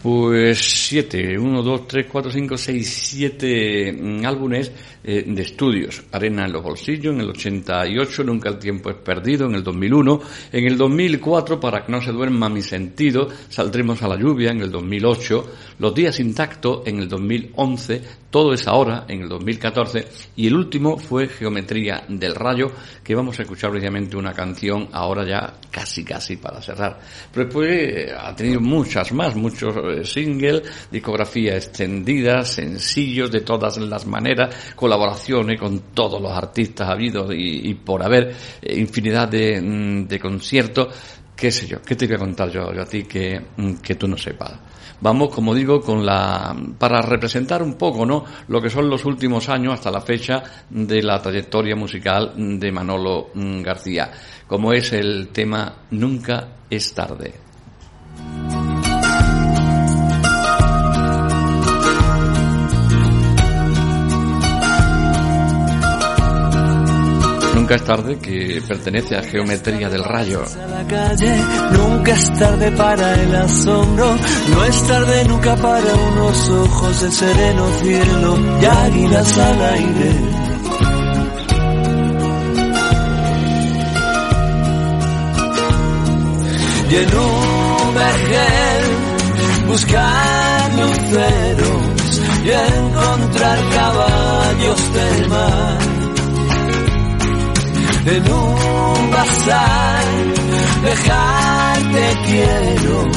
[0.00, 4.70] pues siete, uno, dos, tres, cuatro, cinco, seis, siete mm, álbumes
[5.02, 6.02] eh, de estudios.
[6.12, 10.20] Arena en los bolsillos en el 88, Nunca el tiempo es perdido en el 2001,
[10.52, 14.60] en el 2004 Para que no se duerma mi sentido, Saldremos a la lluvia en
[14.60, 15.46] el 2008,
[15.78, 20.06] Los días intactos en el 2011, Todo es ahora en el 2014
[20.36, 22.70] y el último fue Geometría del Rayo,
[23.02, 26.98] que vamos a escuchar precisamente una canción ahora ya casi casi para cerrar.
[27.32, 33.78] Pero después eh, ha tenido muchas más, muchos eh, singles, discografía extendida, sencillos de todas
[33.78, 34.54] las maneras,
[34.90, 40.88] colaboraciones con todos los artistas habidos y, por haber eh, infinidad de, mm, de conciertos.
[41.36, 43.94] qué sé yo, qué te voy a contar yo, yo a ti que, mm, que
[43.94, 44.52] tú no sepas.
[45.00, 48.24] Vamos, como digo, con la, para representar un poco, ¿no?
[48.48, 53.30] Lo que son los últimos años hasta la fecha de la trayectoria musical de Manolo
[53.32, 54.10] mm, García,
[54.46, 57.49] como es el tema Nunca es tarde.
[67.70, 70.42] Nunca es tarde, que pertenece a Geometría del Rayo.
[71.70, 74.16] nunca es tarde para el asombro,
[74.48, 80.10] no es tarde nunca para unos ojos de sereno cielo y águilas al aire.
[86.90, 95.99] Y en un vergel buscar luceros y encontrar caballos del mar
[98.06, 100.04] en un bazar,
[100.82, 103.10] dejarte quiero,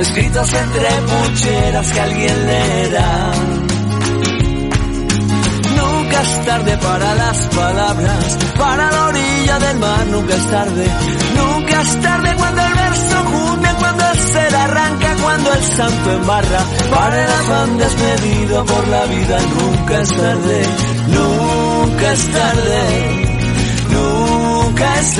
[0.00, 3.32] escritos entre pucheras que alguien leerá.
[5.76, 10.86] Nunca es tarde para las palabras, para la orilla del mar, nunca es tarde,
[11.36, 16.60] nunca es tarde cuando el verso junte, cuando el ser arranca, cuando el santo embarra,
[16.90, 20.62] para el afán desmedido por la vida, nunca es tarde,
[21.08, 23.35] nunca es tarde
[24.76, 25.16] nunca es.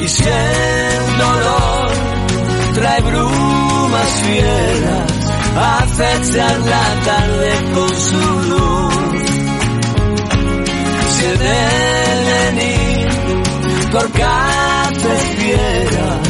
[0.00, 1.90] Y si el dolor
[2.74, 5.12] trae brumas fieras,
[5.56, 8.94] acechar la tarde con su luz.
[11.10, 12.18] Si en el
[12.56, 13.08] venir
[13.90, 16.27] torcate fiera,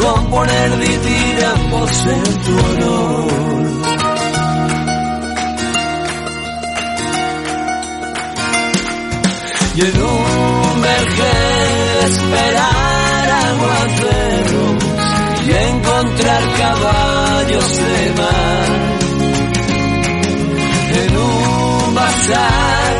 [0.00, 3.30] componer ditiramos en tu honor.
[9.76, 14.84] Y en un vergel esperar aguaceros
[15.46, 18.68] y encontrar caballos de mar.
[21.02, 22.99] En un bazar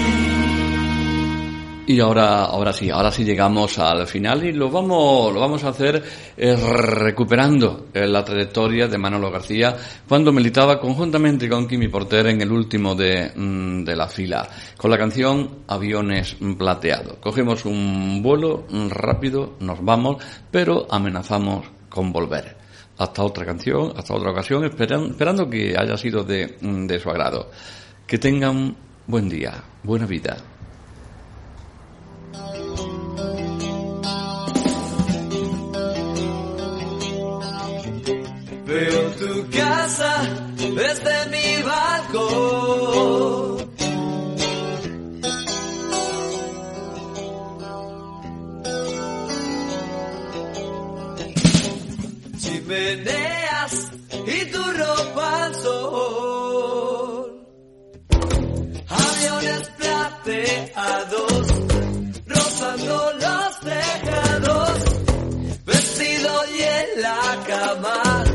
[1.91, 5.69] Y ahora, ahora sí, ahora sí llegamos al final y lo vamos, lo vamos a
[5.69, 6.01] hacer
[6.37, 9.75] eh, recuperando eh, la trayectoria de Manolo García
[10.07, 14.47] cuando militaba conjuntamente con Kimi Porter en el último de, mm, de la fila,
[14.77, 17.17] con la canción Aviones Plateados.
[17.19, 22.55] Cogemos un vuelo mm, rápido, nos vamos, pero amenazamos con volver.
[22.99, 27.09] Hasta otra canción, hasta otra ocasión, esperan- esperando que haya sido de, mm, de su
[27.09, 27.51] agrado.
[28.07, 28.77] Que tengan
[29.07, 30.37] buen día, buena vida.
[38.71, 40.13] Veo tu casa
[40.55, 43.11] desde mi balcón.
[52.39, 53.73] Chimeneas
[54.25, 57.25] y tu ropa al sol.
[58.87, 61.43] Aviones plateados
[62.25, 64.75] rozando los tejados.
[65.65, 68.30] Vestido y en la cama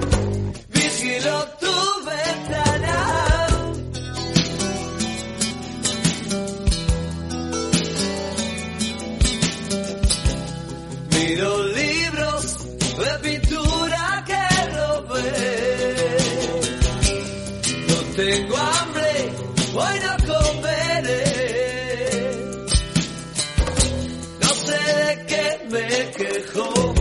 [26.56, 26.94] me quejo,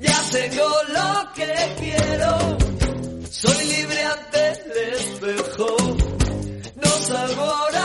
[0.00, 2.58] ya tengo lo que quiero.
[3.30, 5.76] Soy libre ante el espejo,
[6.76, 7.81] no salgo ahora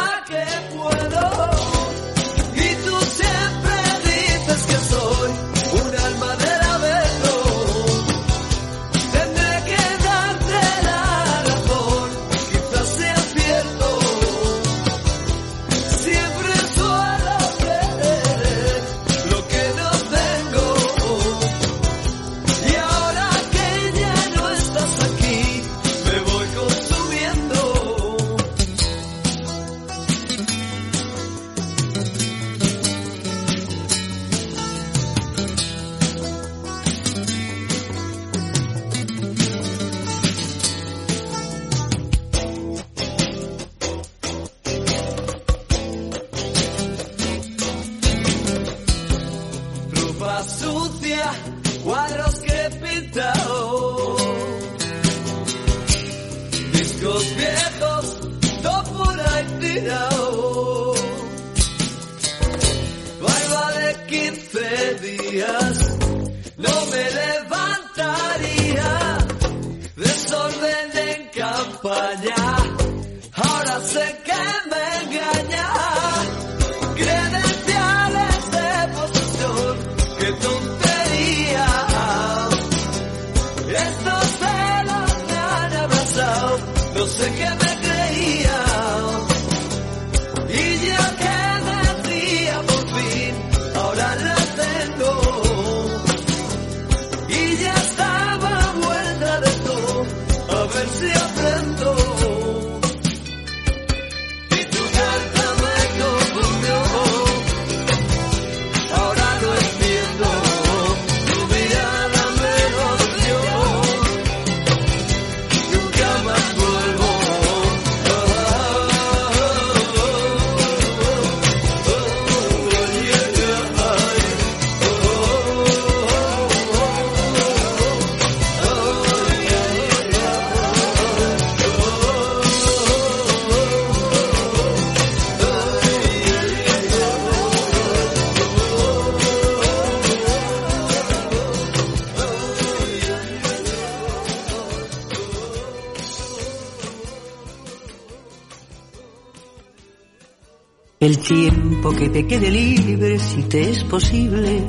[151.08, 154.62] El tiempo que te quede libre, si te es posible,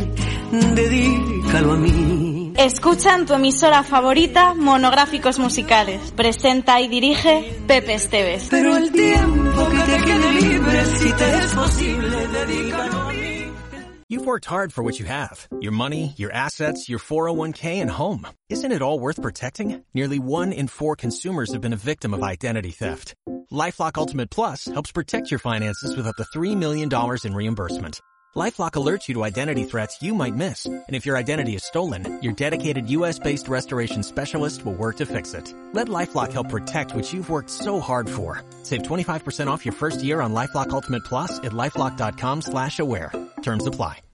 [0.73, 2.53] dedícalo a mí.
[2.57, 6.13] Escucha en tu emisora favorita monográficos musicales.
[6.13, 8.47] Presenta y dirige Pepe Esteves.
[8.53, 13.19] Pero el tiempo que te quede libre, si te es posible, dedícalo a mí.
[14.11, 18.27] You've worked hard for what you have your money, your assets, your 401k, and home.
[18.49, 19.83] Isn't it all worth protecting?
[19.93, 23.15] Nearly one in four consumers have been a victim of identity theft.
[23.53, 26.91] Lifelock Ultimate Plus helps protect your finances with up to $3 million
[27.25, 28.01] in reimbursement.
[28.37, 30.67] LifeLock alerts you to identity threats you might miss.
[30.67, 35.33] And if your identity is stolen, your dedicated US-based restoration specialist will work to fix
[35.33, 35.53] it.
[35.73, 38.43] Let LifeLock help protect what you've worked so hard for.
[38.65, 43.13] Save 25% off your first year on LifeLock Ultimate Plus at LifeLock.com slash aware.
[43.43, 43.99] Terms apply.